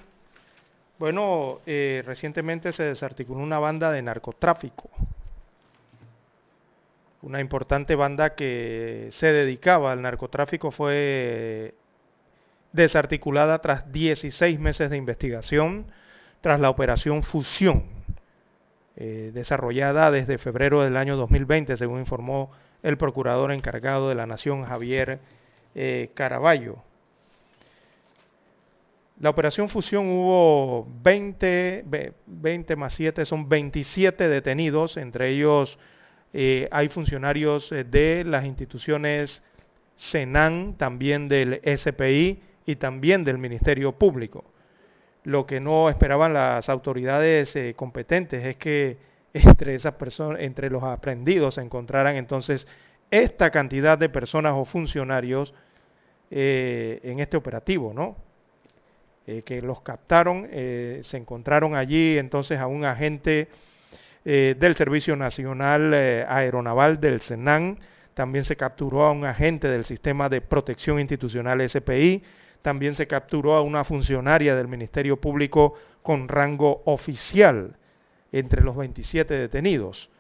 [0.98, 4.90] Bueno, eh, recientemente se desarticuló una banda de narcotráfico,
[7.23, 11.73] una importante banda que se dedicaba al narcotráfico fue
[12.73, 15.86] desarticulada tras 16 meses de investigación,
[16.43, 17.99] tras la operación Fusión
[19.02, 22.51] eh, desarrollada desde febrero del año 2020, según informó
[22.82, 25.20] el procurador encargado de la Nación, Javier
[25.74, 26.77] eh, Caraballo.
[29.18, 31.86] La operación Fusión hubo 20,
[32.27, 35.78] 20 más 7, son 27 detenidos, entre ellos
[36.35, 39.43] eh, hay funcionarios de las instituciones
[39.97, 44.44] Senan, también del SPI y también del Ministerio Público.
[45.24, 48.98] Lo que no esperaban las autoridades eh, competentes es que
[49.34, 52.66] entre esas personas, entre los aprendidos se encontraran entonces
[53.10, 55.52] esta cantidad de personas o funcionarios
[56.30, 58.16] eh, en este operativo, ¿no?
[59.26, 63.48] Eh, que los captaron, se encontraron allí entonces a un agente
[64.24, 67.78] del Servicio Nacional Aeronaval del SENAN,
[68.14, 72.22] también se capturó a un agente del Sistema de Protección Institucional SPI,
[72.62, 77.77] también se capturó a una funcionaria del Ministerio Público con rango oficial
[78.32, 80.11] entre los 27 detenidos.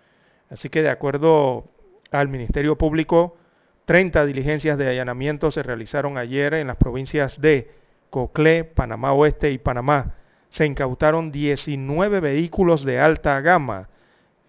[0.50, 1.64] Así que de acuerdo
[2.10, 3.36] al Ministerio Público,
[3.84, 7.70] 30 diligencias de allanamiento se realizaron ayer en las provincias de
[8.10, 10.14] Coclé, Panamá Oeste y Panamá.
[10.48, 13.88] Se incautaron 19 vehículos de alta gama,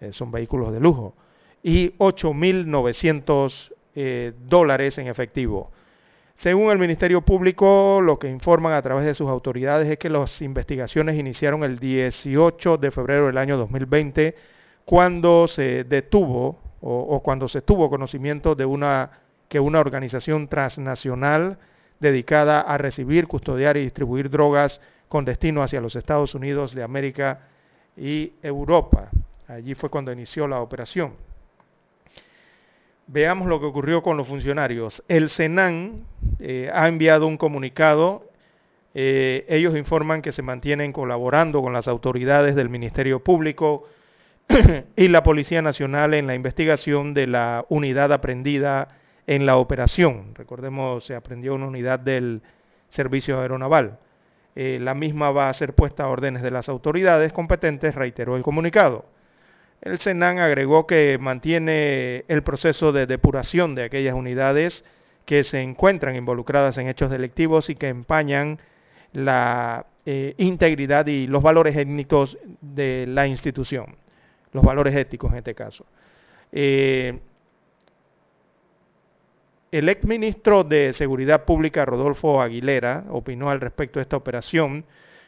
[0.00, 1.14] eh, son vehículos de lujo,
[1.62, 5.70] y 8.900 eh, dólares en efectivo.
[6.42, 10.42] Según el Ministerio Público, lo que informan a través de sus autoridades es que las
[10.42, 14.34] investigaciones iniciaron el 18 de febrero del año 2020,
[14.84, 21.58] cuando se detuvo o, cuando se tuvo conocimiento de una que una organización transnacional
[22.00, 27.42] dedicada a recibir, custodiar y distribuir drogas con destino hacia los Estados Unidos de América
[27.96, 29.10] y Europa.
[29.46, 31.12] Allí fue cuando inició la operación.
[33.06, 35.02] Veamos lo que ocurrió con los funcionarios.
[35.08, 36.04] El Senan
[36.38, 38.28] eh, ha enviado un comunicado.
[38.94, 43.88] Eh, ellos informan que se mantienen colaborando con las autoridades del Ministerio Público
[44.96, 48.88] y la Policía Nacional en la investigación de la unidad aprendida
[49.26, 50.34] en la operación.
[50.34, 52.42] Recordemos, se aprendió una unidad del
[52.90, 53.98] Servicio Aeronaval.
[54.54, 58.42] Eh, la misma va a ser puesta a órdenes de las autoridades competentes, reiteró el
[58.42, 59.06] comunicado.
[59.82, 64.84] El Senan agregó que mantiene el proceso de depuración de aquellas unidades
[65.26, 68.60] que se encuentran involucradas en hechos delictivos y que empañan
[69.12, 73.96] la eh, integridad y los valores étnicos de la institución,
[74.52, 75.84] los valores éticos en este caso.
[76.52, 77.18] Eh,
[79.72, 84.84] el exministro de Seguridad Pública, Rodolfo Aguilera, opinó al respecto de esta operación.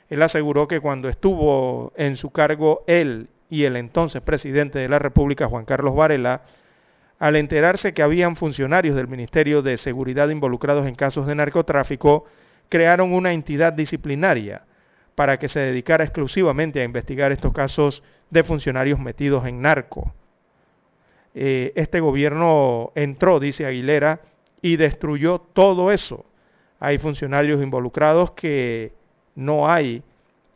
[0.09, 4.99] Él aseguró que cuando estuvo en su cargo él y el entonces presidente de la
[4.99, 6.43] República, Juan Carlos Varela,
[7.19, 12.27] al enterarse que habían funcionarios del Ministerio de Seguridad involucrados en casos de narcotráfico,
[12.69, 14.63] crearon una entidad disciplinaria
[15.15, 20.13] para que se dedicara exclusivamente a investigar estos casos de funcionarios metidos en narco.
[21.35, 24.21] Eh, este gobierno entró, dice Aguilera,
[24.61, 26.25] y destruyó todo eso.
[26.81, 28.93] Hay funcionarios involucrados que
[29.35, 30.03] no hay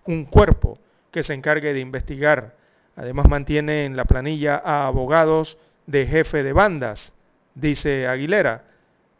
[0.04, 0.78] un cuerpo
[1.10, 2.57] que se encargue de investigar.
[2.98, 5.56] Además mantiene en la planilla a abogados
[5.86, 7.12] de jefe de bandas,
[7.54, 8.64] dice Aguilera,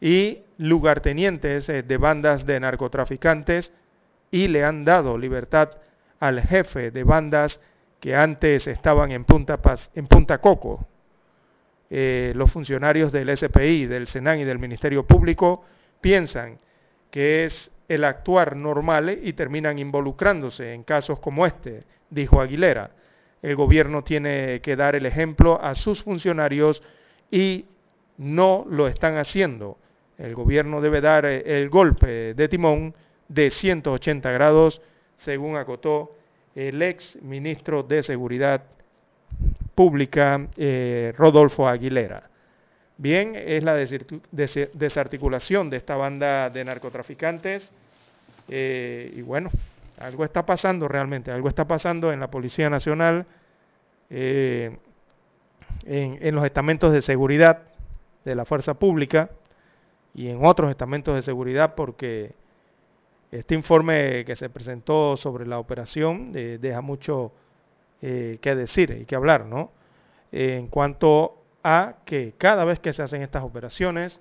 [0.01, 3.73] y lugartenientes eh, de bandas de narcotraficantes
[4.33, 5.71] y le han dado libertad
[6.19, 7.61] al jefe de bandas
[8.01, 9.61] que antes estaban en Punta,
[9.95, 10.85] en Punta Coco.
[11.89, 15.65] Eh, los funcionarios del SPI, del SENAN y del Ministerio Público
[16.01, 16.59] piensan
[17.13, 22.91] que es el actuar normal y terminan involucrándose en casos como este, dijo Aguilera.
[23.43, 26.83] El gobierno tiene que dar el ejemplo a sus funcionarios
[27.31, 27.67] y
[28.17, 29.79] no lo están haciendo.
[30.19, 32.95] El gobierno debe dar eh, el golpe de timón
[33.29, 34.81] de 180 grados,
[35.19, 36.17] según acotó
[36.55, 38.63] el ex ministro de Seguridad
[39.75, 42.29] Pública, eh, Rodolfo Aguilera.
[42.97, 47.71] Bien, es la desarticulación de esta banda de narcotraficantes.
[48.49, 49.51] Eh, y bueno,
[50.01, 53.27] algo está pasando realmente, algo está pasando en la Policía Nacional,
[54.11, 54.77] eh,
[55.85, 57.63] en, los estamentos de seguridad
[58.25, 59.31] de la fuerza pública
[60.15, 62.35] y en otros estamentos de seguridad porque
[63.31, 67.33] este informe que se presentó sobre la operación eh, deja mucho
[68.01, 69.71] eh, que decir y que hablar, ¿no?
[70.31, 74.21] en cuanto a que cada vez que se hacen estas operaciones,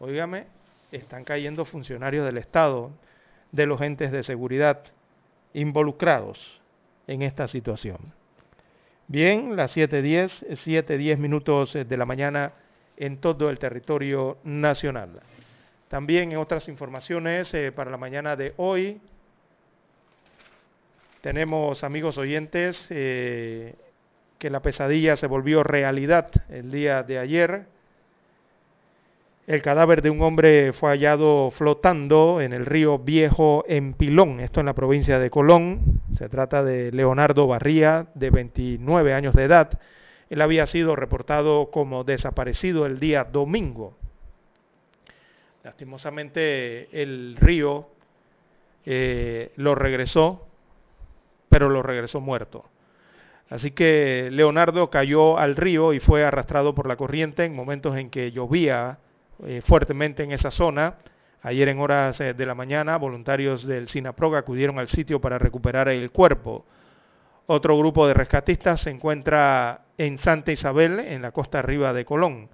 [0.00, 0.46] oígame,
[0.90, 2.90] están cayendo funcionarios del Estado,
[3.50, 4.82] de los entes de seguridad
[5.54, 6.60] involucrados
[7.06, 7.98] en esta situación.
[9.08, 12.52] Bien, las 7.10, 7.10 minutos de la mañana
[12.96, 15.20] en todo el territorio nacional.
[15.88, 19.00] También en otras informaciones eh, para la mañana de hoy
[21.22, 23.76] tenemos, amigos oyentes, eh,
[24.40, 27.66] que la pesadilla se volvió realidad el día de ayer.
[29.46, 34.60] El cadáver de un hombre fue hallado flotando en el río Viejo en Pilón, esto
[34.60, 36.00] en la provincia de Colón.
[36.16, 39.80] Se trata de Leonardo Barría, de 29 años de edad.
[40.30, 43.96] Él había sido reportado como desaparecido el día domingo
[45.64, 47.88] Lastimosamente el río
[48.84, 50.44] eh, lo regresó,
[51.48, 52.64] pero lo regresó muerto.
[53.48, 58.10] Así que Leonardo cayó al río y fue arrastrado por la corriente en momentos en
[58.10, 58.98] que llovía
[59.46, 60.96] eh, fuertemente en esa zona.
[61.42, 65.88] Ayer en horas eh, de la mañana, voluntarios del SINAPROG acudieron al sitio para recuperar
[65.88, 66.64] el cuerpo.
[67.46, 72.48] Otro grupo de rescatistas se encuentra en Santa Isabel, en la costa arriba de Colón.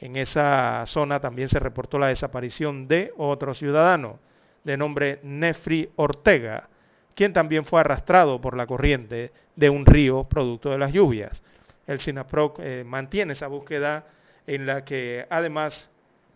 [0.00, 4.18] En esa zona también se reportó la desaparición de otro ciudadano
[4.64, 6.68] de nombre Nefri Ortega,
[7.14, 11.42] quien también fue arrastrado por la corriente de un río producto de las lluvias.
[11.86, 14.06] El SINAPROC eh, mantiene esa búsqueda
[14.46, 15.90] en la que además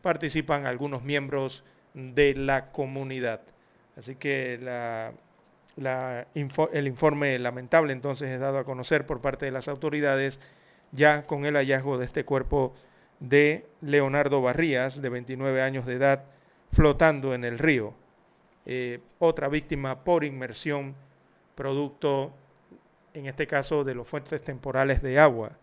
[0.07, 3.41] participan algunos miembros de la comunidad.
[3.97, 4.55] Así que
[5.74, 10.39] el informe lamentable entonces es dado a conocer por parte de las autoridades
[10.93, 12.73] ya con el hallazgo de este cuerpo
[13.19, 16.23] de Leonardo Barrías, de 29 años de edad,
[16.70, 17.93] flotando en el río.
[18.65, 20.95] Eh, otra víctima por inmersión,
[21.57, 22.33] producto,
[23.12, 25.59] en este caso, de los fuentes temporales de agua.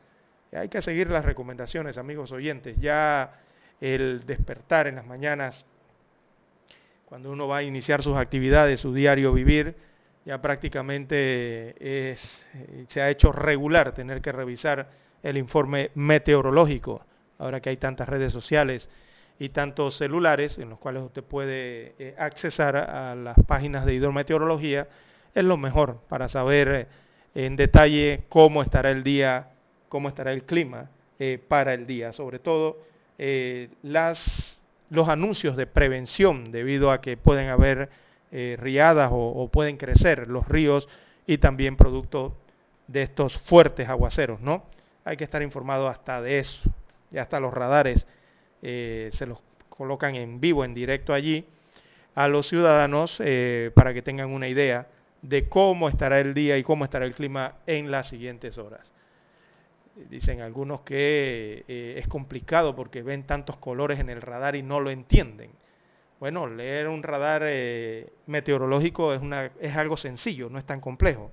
[0.52, 2.76] Hay que seguir las recomendaciones, amigos oyentes.
[2.82, 3.40] Ya
[3.84, 5.66] el despertar en las mañanas,
[7.06, 9.76] cuando uno va a iniciar sus actividades, su diario vivir,
[10.26, 12.46] ya prácticamente es,
[12.88, 14.88] se ha hecho regular tener que revisar
[15.22, 17.06] el informe meteorológico
[17.40, 18.90] ahora que hay tantas redes sociales
[19.38, 24.88] y tantos celulares en los cuales usted puede eh, accesar a las páginas de hidrometeorología,
[25.36, 26.88] es lo mejor para saber eh,
[27.36, 29.50] en detalle cómo estará el día,
[29.90, 30.90] cómo estará el clima
[31.20, 34.60] eh, para el día, sobre todo las,
[34.90, 37.90] los anuncios de prevención debido a que pueden haber
[38.32, 40.90] riadas o, pueden crecer los ríos
[41.28, 42.36] y también producto
[42.88, 44.64] de estos fuertes aguaceros, ¿no?
[45.06, 46.62] Hay que estar informado hasta de eso
[47.14, 48.08] ya hasta los radares
[48.62, 51.46] eh, se los colocan en vivo, en directo allí,
[52.16, 54.88] a los ciudadanos eh, para que tengan una idea
[55.22, 58.92] de cómo estará el día y cómo estará el clima en las siguientes horas.
[59.96, 64.80] Dicen algunos que eh, es complicado porque ven tantos colores en el radar y no
[64.80, 65.52] lo entienden.
[66.20, 67.44] Bueno, leer un radar
[68.28, 71.32] meteorológico es, una, es algo sencillo, no es tan complejo.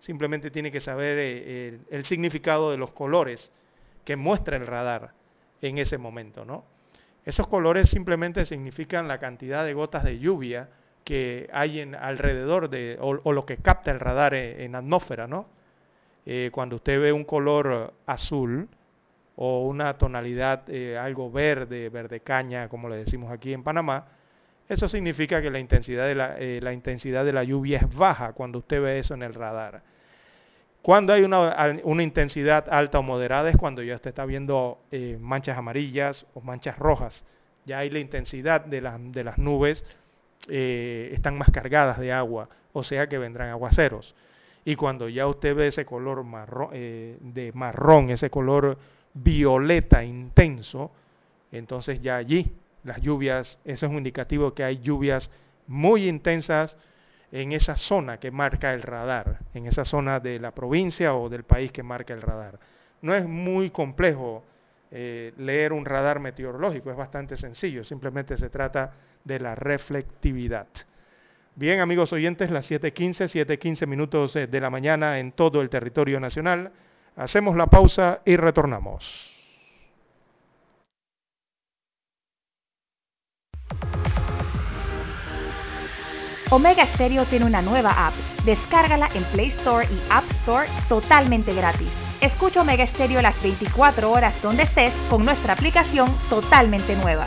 [0.00, 1.18] Simplemente tiene que saber
[1.90, 3.52] el significado de los colores
[4.04, 5.12] que muestra el radar
[5.62, 6.64] en ese momento, ¿no?
[7.24, 10.68] Esos colores simplemente significan la cantidad de gotas de lluvia
[11.04, 15.46] que hay en, alrededor de, o, lo que capta el radar en, atmósfera, ¿no?
[16.26, 18.68] Eh, cuando usted ve un color azul
[19.42, 24.04] o una tonalidad eh, algo verde, verde caña, como le decimos aquí en Panamá,
[24.68, 28.34] eso significa que la intensidad de la, eh, la intensidad de la lluvia es baja
[28.34, 29.82] cuando usted ve eso en el radar.
[30.82, 35.56] Cuando hay una, intensidad alta o moderada es cuando ya usted está viendo eh, manchas
[35.56, 37.24] amarillas o manchas rojas.
[37.64, 39.86] Ya hay la intensidad de, de las nubes,
[40.48, 44.14] están más cargadas de agua, o sea que vendrán aguaceros.
[44.64, 48.76] Y cuando ya usted ve ese color marrón, eh, de marrón, ese color
[49.14, 50.90] violeta intenso,
[51.50, 52.52] entonces ya allí
[52.84, 55.30] las lluvias, eso es un indicativo que hay lluvias
[55.66, 56.76] muy intensas,
[57.32, 61.44] en esa zona que marca el radar, en esa zona de la provincia o del
[61.44, 62.58] país que marca el radar.
[63.02, 64.42] No es muy complejo
[64.90, 68.92] eh, leer un radar meteorológico, es bastante sencillo, simplemente se trata
[69.24, 70.66] de la reflectividad.
[71.56, 76.20] Bien, amigos oyentes, las 7.15, 7.15 minutos eh, de la mañana en todo el territorio
[76.20, 76.72] nacional.
[77.16, 79.36] Hacemos la pausa y retornamos.
[86.52, 88.14] Omega Stereo tiene una nueva app.
[88.44, 91.88] Descárgala en Play Store y App Store totalmente gratis.
[92.20, 97.26] Escucha Omega Stereo las 24 horas donde estés con nuestra aplicación totalmente nueva.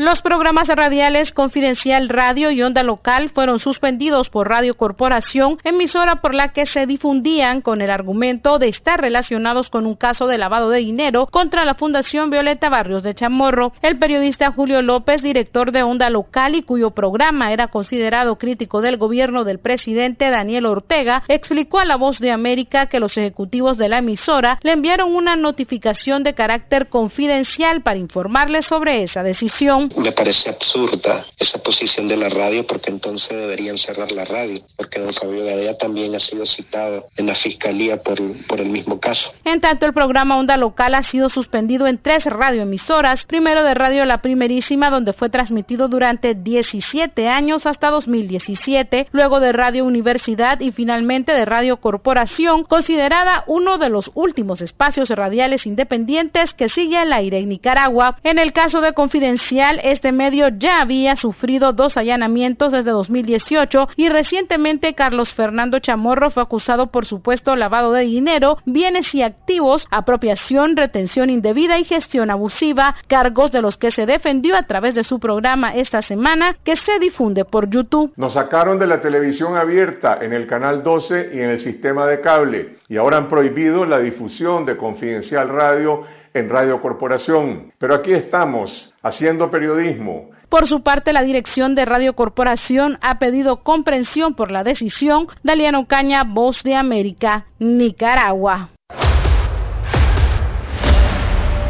[0.00, 6.36] Los programas radiales Confidencial Radio y Onda Local fueron suspendidos por Radio Corporación, emisora por
[6.36, 10.70] la que se difundían con el argumento de estar relacionados con un caso de lavado
[10.70, 13.72] de dinero contra la Fundación Violeta Barrios de Chamorro.
[13.82, 18.98] El periodista Julio López, director de Onda Local y cuyo programa era considerado crítico del
[18.98, 23.88] gobierno del presidente Daniel Ortega, explicó a La Voz de América que los ejecutivos de
[23.88, 29.87] la emisora le enviaron una notificación de carácter confidencial para informarle sobre esa decisión.
[29.96, 35.00] Me parece absurda esa posición de la radio porque entonces deberían cerrar la radio, porque
[35.00, 39.32] don Fabio Gadea también ha sido citado en la fiscalía por, por el mismo caso.
[39.44, 44.04] En tanto, el programa Onda Local ha sido suspendido en tres radioemisoras, primero de Radio
[44.04, 50.72] La Primerísima, donde fue transmitido durante 17 años hasta 2017, luego de Radio Universidad y
[50.72, 57.12] finalmente de Radio Corporación, considerada uno de los últimos espacios radiales independientes que sigue al
[57.12, 58.16] aire en Nicaragua.
[58.24, 64.08] En el caso de Confidencial, este medio ya había sufrido dos allanamientos desde 2018 y
[64.08, 70.76] recientemente Carlos Fernando Chamorro fue acusado por supuesto lavado de dinero, bienes y activos, apropiación,
[70.76, 75.18] retención indebida y gestión abusiva, cargos de los que se defendió a través de su
[75.18, 78.12] programa esta semana que se difunde por YouTube.
[78.16, 82.20] Nos sacaron de la televisión abierta en el canal 12 y en el sistema de
[82.20, 86.04] cable y ahora han prohibido la difusión de Confidencial Radio
[86.38, 87.72] en Radio Corporación.
[87.78, 90.30] Pero aquí estamos, haciendo periodismo.
[90.48, 95.26] Por su parte, la dirección de Radio Corporación ha pedido comprensión por la decisión.
[95.42, 98.70] Daliano Caña, Voz de América, Nicaragua.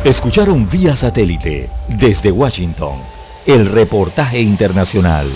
[0.04, 3.00] Escucharon vía satélite desde Washington
[3.46, 5.26] el reportaje internacional.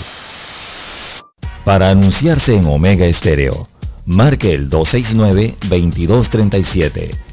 [1.65, 3.67] Para anunciarse en Omega Estéreo,
[4.05, 7.32] marque el 269-2237.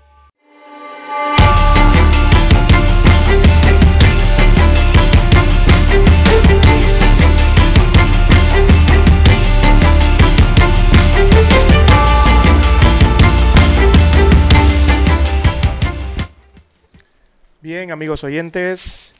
[17.63, 19.13] Bien, amigos oyentes,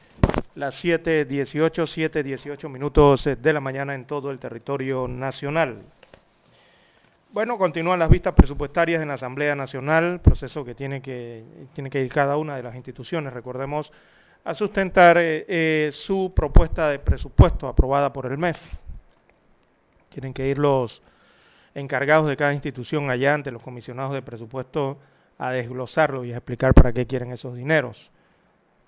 [0.56, 5.80] las 7.18, 7.18 minutos de la mañana en todo el territorio nacional.
[7.30, 12.02] Bueno, continúan las vistas presupuestarias en la Asamblea Nacional, proceso que tiene que, tiene que
[12.02, 13.92] ir cada una de las instituciones, recordemos,
[14.42, 18.58] a sustentar eh, eh, su propuesta de presupuesto aprobada por el MEF.
[20.08, 21.00] Tienen que ir los
[21.76, 24.98] encargados de cada institución allá ante los comisionados de presupuesto
[25.38, 28.10] a desglosarlo y a explicar para qué quieren esos dineros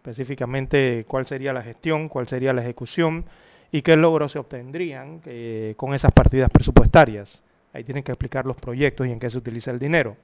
[0.04, 3.24] específicamente cuál sería la gestión, cuál sería la ejecución
[3.72, 7.42] y qué logros se obtendrían eh, con esas partidas presupuestarias.
[7.72, 10.18] Ahí tienen que explicar los proyectos y en qué se utiliza el dinero.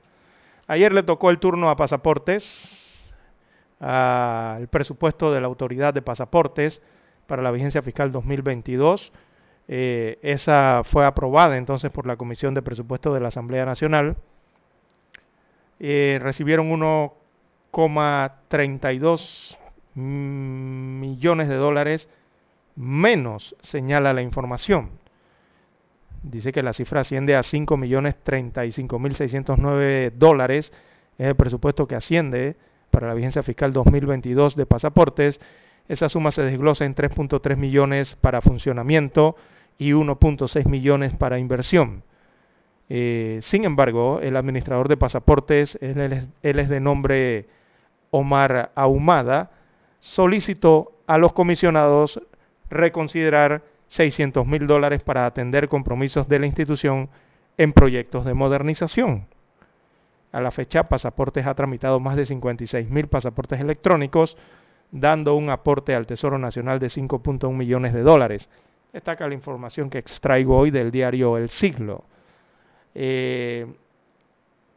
[0.66, 3.11] Ayer le tocó el turno a pasaportes,
[3.81, 6.82] al presupuesto de la autoridad de pasaportes
[7.27, 9.15] para la vigencia fiscal 2022.
[9.66, 14.19] Eh, esa fue aprobada entonces por la Comisión de Presupuesto de la Asamblea Nacional.
[15.78, 19.57] Eh, recibieron 1,32
[20.01, 22.09] millones de dólares
[22.77, 24.90] menos, señala la información.
[26.22, 30.72] Dice que la cifra asciende a 5 millones 35 mil 609 dólares.
[31.18, 32.56] Es el presupuesto que asciende
[32.90, 35.40] para la vigencia fiscal 2022 de pasaportes.
[35.89, 39.36] Esa suma se desglosa en 3.3 millones para funcionamiento
[39.78, 42.02] y 1.6 millones para inversión.
[42.89, 47.47] Eh, sin embargo, el administrador de pasaportes, él, él es de nombre
[48.10, 49.51] Omar Ahumada,
[50.01, 52.20] solicitó a los comisionados
[52.68, 57.10] reconsiderar 600 mil dólares para atender compromisos de la institución
[57.59, 59.27] en proyectos de modernización.
[60.32, 64.36] A la fecha, Pasaportes ha tramitado más de 56 mil pasaportes electrónicos,
[64.93, 68.48] dando un aporte al Tesoro Nacional de 5.1 millones de dólares.
[68.93, 72.05] Destaca la información que extraigo hoy del diario El Siglo.
[72.94, 73.66] Eh,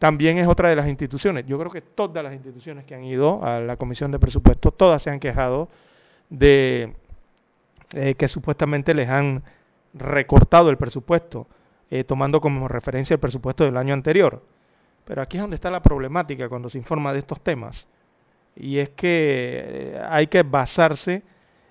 [0.03, 1.45] también es otra de las instituciones.
[1.47, 5.01] Yo creo que todas las instituciones que han ido a la Comisión de Presupuestos, todas
[5.01, 5.69] se han quejado
[6.29, 6.93] de
[7.93, 9.43] eh, que supuestamente les han
[9.93, 11.47] recortado el presupuesto,
[11.89, 14.43] eh, tomando como referencia el presupuesto del año anterior.
[15.05, 17.87] Pero aquí es donde está la problemática cuando se informa de estos temas.
[18.57, 21.23] Y es que eh, hay que basarse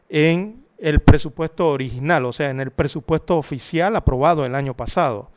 [0.08, 5.31] en el presupuesto original, o sea, en el presupuesto oficial aprobado el año pasado.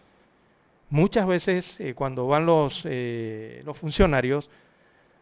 [0.89, 4.49] Muchas veces eh, cuando van los, eh, los funcionarios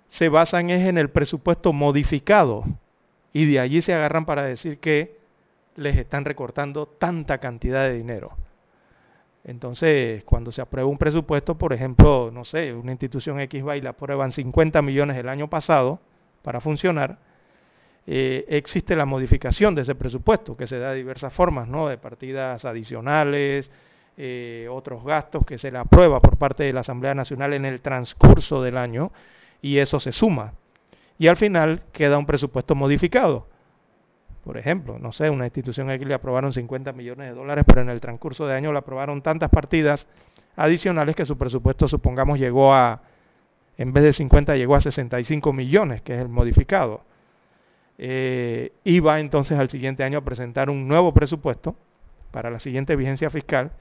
[0.09, 2.65] se basan es en el presupuesto modificado
[3.31, 5.17] y de allí se agarran para decir que
[5.75, 8.31] les están recortando tanta cantidad de dinero.
[9.43, 13.81] Entonces, cuando se aprueba un presupuesto, por ejemplo, no sé, una institución X va y
[13.81, 15.99] le aprueban 50 millones el año pasado
[16.43, 17.17] para funcionar,
[18.05, 21.87] eh, existe la modificación de ese presupuesto, que se da de diversas formas, ¿no?
[21.87, 23.71] De partidas adicionales,
[24.17, 27.81] eh, otros gastos que se le aprueba por parte de la Asamblea Nacional en el
[27.81, 29.11] transcurso del año,
[29.61, 30.53] y eso se suma.
[31.17, 33.47] Y al final queda un presupuesto modificado.
[34.43, 37.89] Por ejemplo, no sé, una institución X le aprobaron 50 millones de dólares, pero en
[37.89, 40.07] el transcurso de año le aprobaron tantas partidas
[40.55, 43.01] adicionales que su presupuesto, supongamos, llegó a,
[43.77, 47.01] en vez de 50, llegó a 65 millones, que es el modificado.
[47.97, 51.75] Eh, y va entonces al siguiente año a presentar un nuevo presupuesto
[52.31, 53.71] para la siguiente vigencia fiscal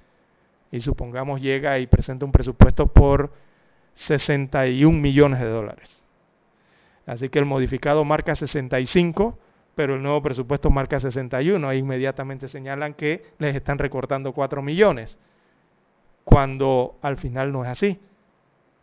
[0.72, 3.30] y supongamos llega y presenta un presupuesto por
[3.94, 6.02] 61 millones de dólares.
[7.06, 9.38] Así que el modificado marca 65,
[9.74, 11.68] pero el nuevo presupuesto marca 61.
[11.68, 15.18] Ahí inmediatamente señalan que les están recortando 4 millones,
[16.24, 18.00] cuando al final no es así,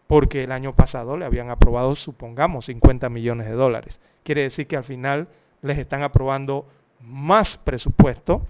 [0.06, 4.00] porque el año pasado le habían aprobado, supongamos, 50 millones de dólares.
[4.24, 5.28] Quiere decir que al final
[5.64, 6.68] les están aprobando
[7.00, 8.46] más presupuesto,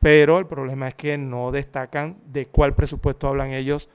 [0.00, 3.88] pero el problema es que no destacan de cuál presupuesto hablan ellos,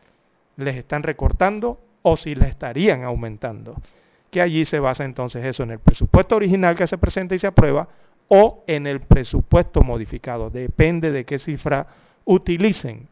[0.57, 3.75] les están recortando o si les estarían aumentando.
[4.29, 7.47] Que allí se basa entonces eso en el presupuesto original que se presenta y se
[7.47, 7.87] aprueba
[8.27, 10.49] o en el presupuesto modificado.
[10.49, 11.87] Depende de qué cifra
[12.25, 13.07] utilicen.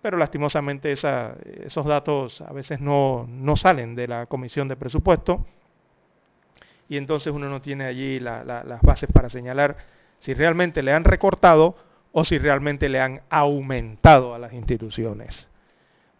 [0.00, 1.34] Pero lastimosamente esa-
[1.64, 5.44] esos datos a veces no, no salen de la comisión de presupuesto
[6.88, 9.76] y entonces uno no tiene allí la- la- las bases para señalar
[10.18, 11.76] si realmente le han recortado
[12.12, 15.48] o si realmente le han aumentado a las instituciones.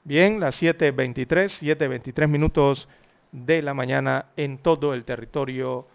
[0.05, 1.27] Bien, las 7.23,
[1.61, 2.89] 7.23 minutos
[3.33, 5.87] de la mañana en todo el territorio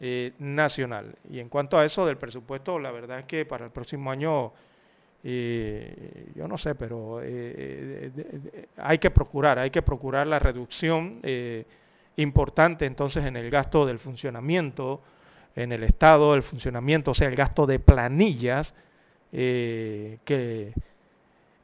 [0.00, 1.14] eh, nacional.
[1.30, 4.52] Y en cuanto a eso del presupuesto, la verdad es que para el próximo año,
[5.22, 11.20] eh, yo no sé, pero eh, eh, hay que procurar, hay que procurar la reducción
[12.16, 15.02] importante entonces en el gasto del funcionamiento
[15.54, 18.74] en el Estado, el funcionamiento, o sea, el gasto de planillas,
[19.32, 20.72] eh, que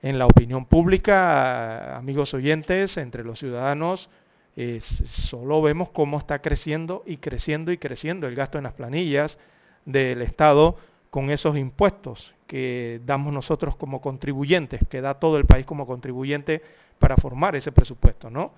[0.02, 4.08] en la opinión pública, amigos oyentes, entre los ciudadanos,
[4.56, 4.80] eh,
[5.10, 9.38] solo vemos cómo está creciendo y creciendo y creciendo el gasto en las planillas
[9.84, 10.76] del Estado
[11.10, 16.62] con esos impuestos que damos nosotros como contribuyentes, que da todo el país como contribuyente
[16.98, 18.52] para formar ese presupuesto, ¿no?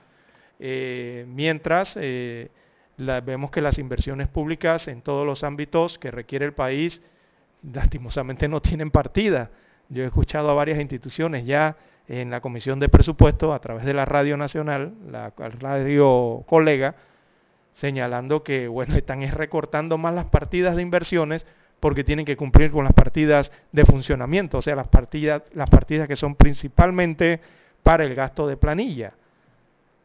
[0.60, 2.50] Eh, mientras eh,
[2.96, 7.00] vemos que las inversiones públicas en todos los ámbitos que requiere el país,
[7.62, 9.50] lastimosamente no tienen partida.
[9.88, 11.76] Yo he escuchado a varias instituciones ya
[12.08, 16.94] en la Comisión de Presupuestos a través de la Radio Nacional, la radio colega,
[17.74, 21.46] señalando que bueno, están es recortando más las partidas de inversiones
[21.80, 26.08] porque tienen que cumplir con las partidas de funcionamiento, o sea, las partidas, las partidas
[26.08, 27.40] que son principalmente
[27.82, 29.12] para el gasto de planilla.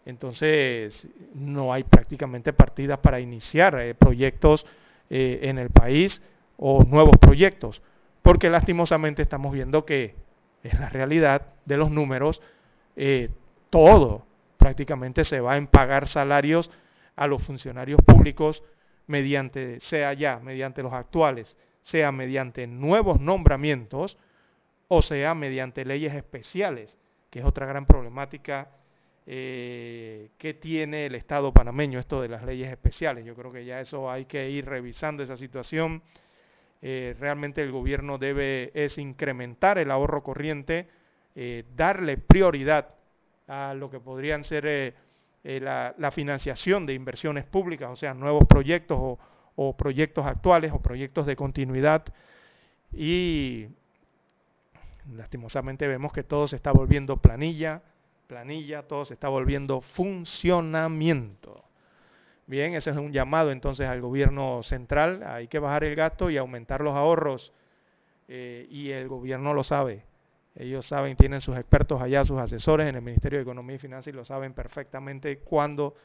[0.06, 4.66] Entonces, no hay prácticamente partidas para iniciar eh, proyectos
[5.10, 6.22] eh, en el país
[6.58, 7.82] o nuevos proyectos,
[8.22, 10.16] porque lastimosamente estamos viendo que
[10.64, 12.42] en la realidad de los números,
[12.96, 13.30] eh,
[13.70, 14.26] todo
[14.58, 16.72] prácticamente se va en pagar salarios
[17.16, 18.64] a los funcionarios públicos
[19.08, 24.18] mediante, sea ya mediante los actuales, sea mediante nuevos nombramientos
[24.88, 26.98] o sea mediante leyes especiales,
[27.30, 28.70] que es otra gran problemática
[29.26, 33.26] eh, que tiene el Estado panameño, esto de las leyes especiales.
[33.26, 36.04] Yo creo que ya eso hay que ir revisando esa situación
[36.85, 40.89] eh, realmente el gobierno debe es incrementar el ahorro corriente,
[41.34, 42.89] eh, darle prioridad
[43.47, 44.93] a lo que podrían ser eh,
[45.61, 49.18] la, financiación de inversiones públicas, o sea, nuevos proyectos o,
[49.55, 52.03] o proyectos actuales o proyectos de continuidad
[52.91, 53.68] y
[55.15, 57.81] lastimosamente vemos que todo se está volviendo planilla,
[58.27, 61.64] planilla, todo se está volviendo funcionamiento.
[62.45, 66.38] Bien, ese es un llamado entonces al gobierno central, hay que bajar el gasto y
[66.38, 67.53] aumentar los ahorros
[68.28, 70.03] eh, y el gobierno lo sabe.
[70.56, 74.14] Ellos saben, tienen sus expertos allá, sus asesores en el Ministerio de Economía y Finanzas
[74.14, 75.95] y lo saben perfectamente cuando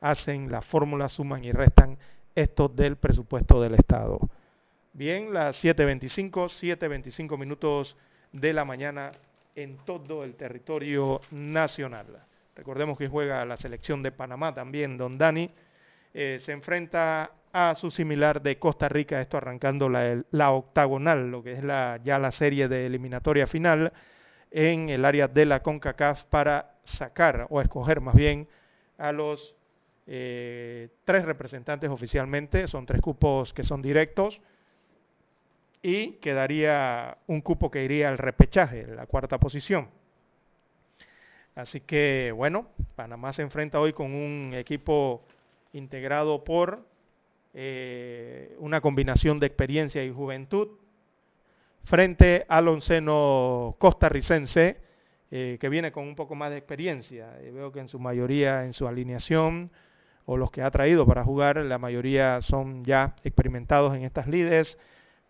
[0.00, 1.98] hacen la fórmula, suman y restan
[2.34, 4.20] esto del presupuesto del Estado.
[4.94, 6.48] Bien, las 7.25,
[6.78, 7.96] 7.25 minutos
[8.32, 9.12] de la mañana
[9.54, 12.06] en todo el territorio nacional.
[12.54, 15.50] Recordemos que juega la selección de Panamá también, don Dani.
[16.14, 21.52] Eh, se enfrenta a su similar de Costa Rica, esto arrancando la, octagonal, lo que
[21.52, 23.92] es la, ya la serie de eliminatoria final
[24.50, 28.48] en el área de la CONCACAF para sacar o escoger más bien
[28.98, 29.54] a los
[30.06, 34.40] eh, tres representantes oficialmente, son tres cupos que son directos
[35.82, 39.88] y quedaría un cupo que iría al repechaje, la cuarta posición.
[41.54, 45.22] Así que bueno, Panamá se enfrenta hoy con un equipo
[45.72, 46.86] integrado por
[47.54, 50.68] eh, una combinación de experiencia y juventud
[51.84, 54.80] frente al onceno costarricense
[55.30, 57.32] eh, que viene con un poco más de experiencia.
[57.52, 59.70] veo que en su mayoría, en su alineación,
[60.24, 64.78] o los que ha traído para jugar, la mayoría son ya experimentados en estas lides,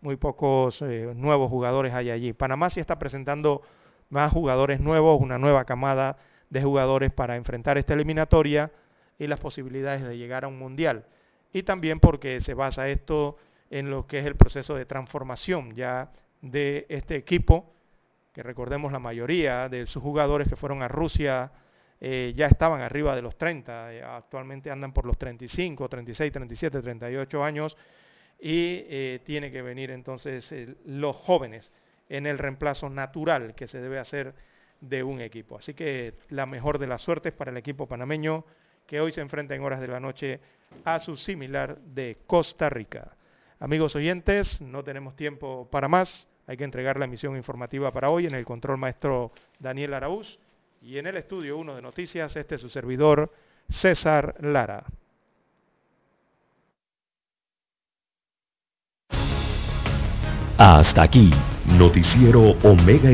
[0.01, 2.33] muy pocos eh, nuevos jugadores hay allí.
[2.33, 3.61] Panamá sí está presentando
[4.09, 6.17] más jugadores nuevos, una nueva camada
[6.49, 8.71] de jugadores para enfrentar esta eliminatoria
[9.19, 11.05] y las posibilidades de llegar a un mundial.
[11.51, 13.37] Y también porque se basa esto
[13.69, 16.11] en lo que es el proceso de transformación ya
[16.41, 17.73] de este equipo,
[18.33, 21.51] que recordemos la mayoría de sus jugadores que fueron a Rusia
[22.05, 26.81] eh, ya estaban arriba de los 30, eh, actualmente andan por los 35, 36, 37,
[26.81, 27.77] 38 años
[28.41, 30.53] y eh, tiene que venir entonces
[30.85, 31.71] los jóvenes
[32.09, 34.35] en el reemplazo natural que se debe hacer
[34.81, 35.57] de un equipo.
[35.57, 38.43] Así que la mejor de las suertes para el equipo panameño
[38.85, 40.39] que hoy se enfrenta en horas de la noche
[40.85, 43.15] a su similar de Costa Rica.
[43.59, 46.27] Amigos oyentes, no tenemos tiempo para más.
[46.47, 50.37] Hay que entregar la emisión informativa para hoy en el control maestro Daniel Araúz.
[50.81, 53.31] Y en el estudio 1 de noticias, este es su servidor,
[53.69, 54.85] César Lara.
[60.57, 61.31] Hasta aquí,
[61.65, 63.11] Noticiero Omega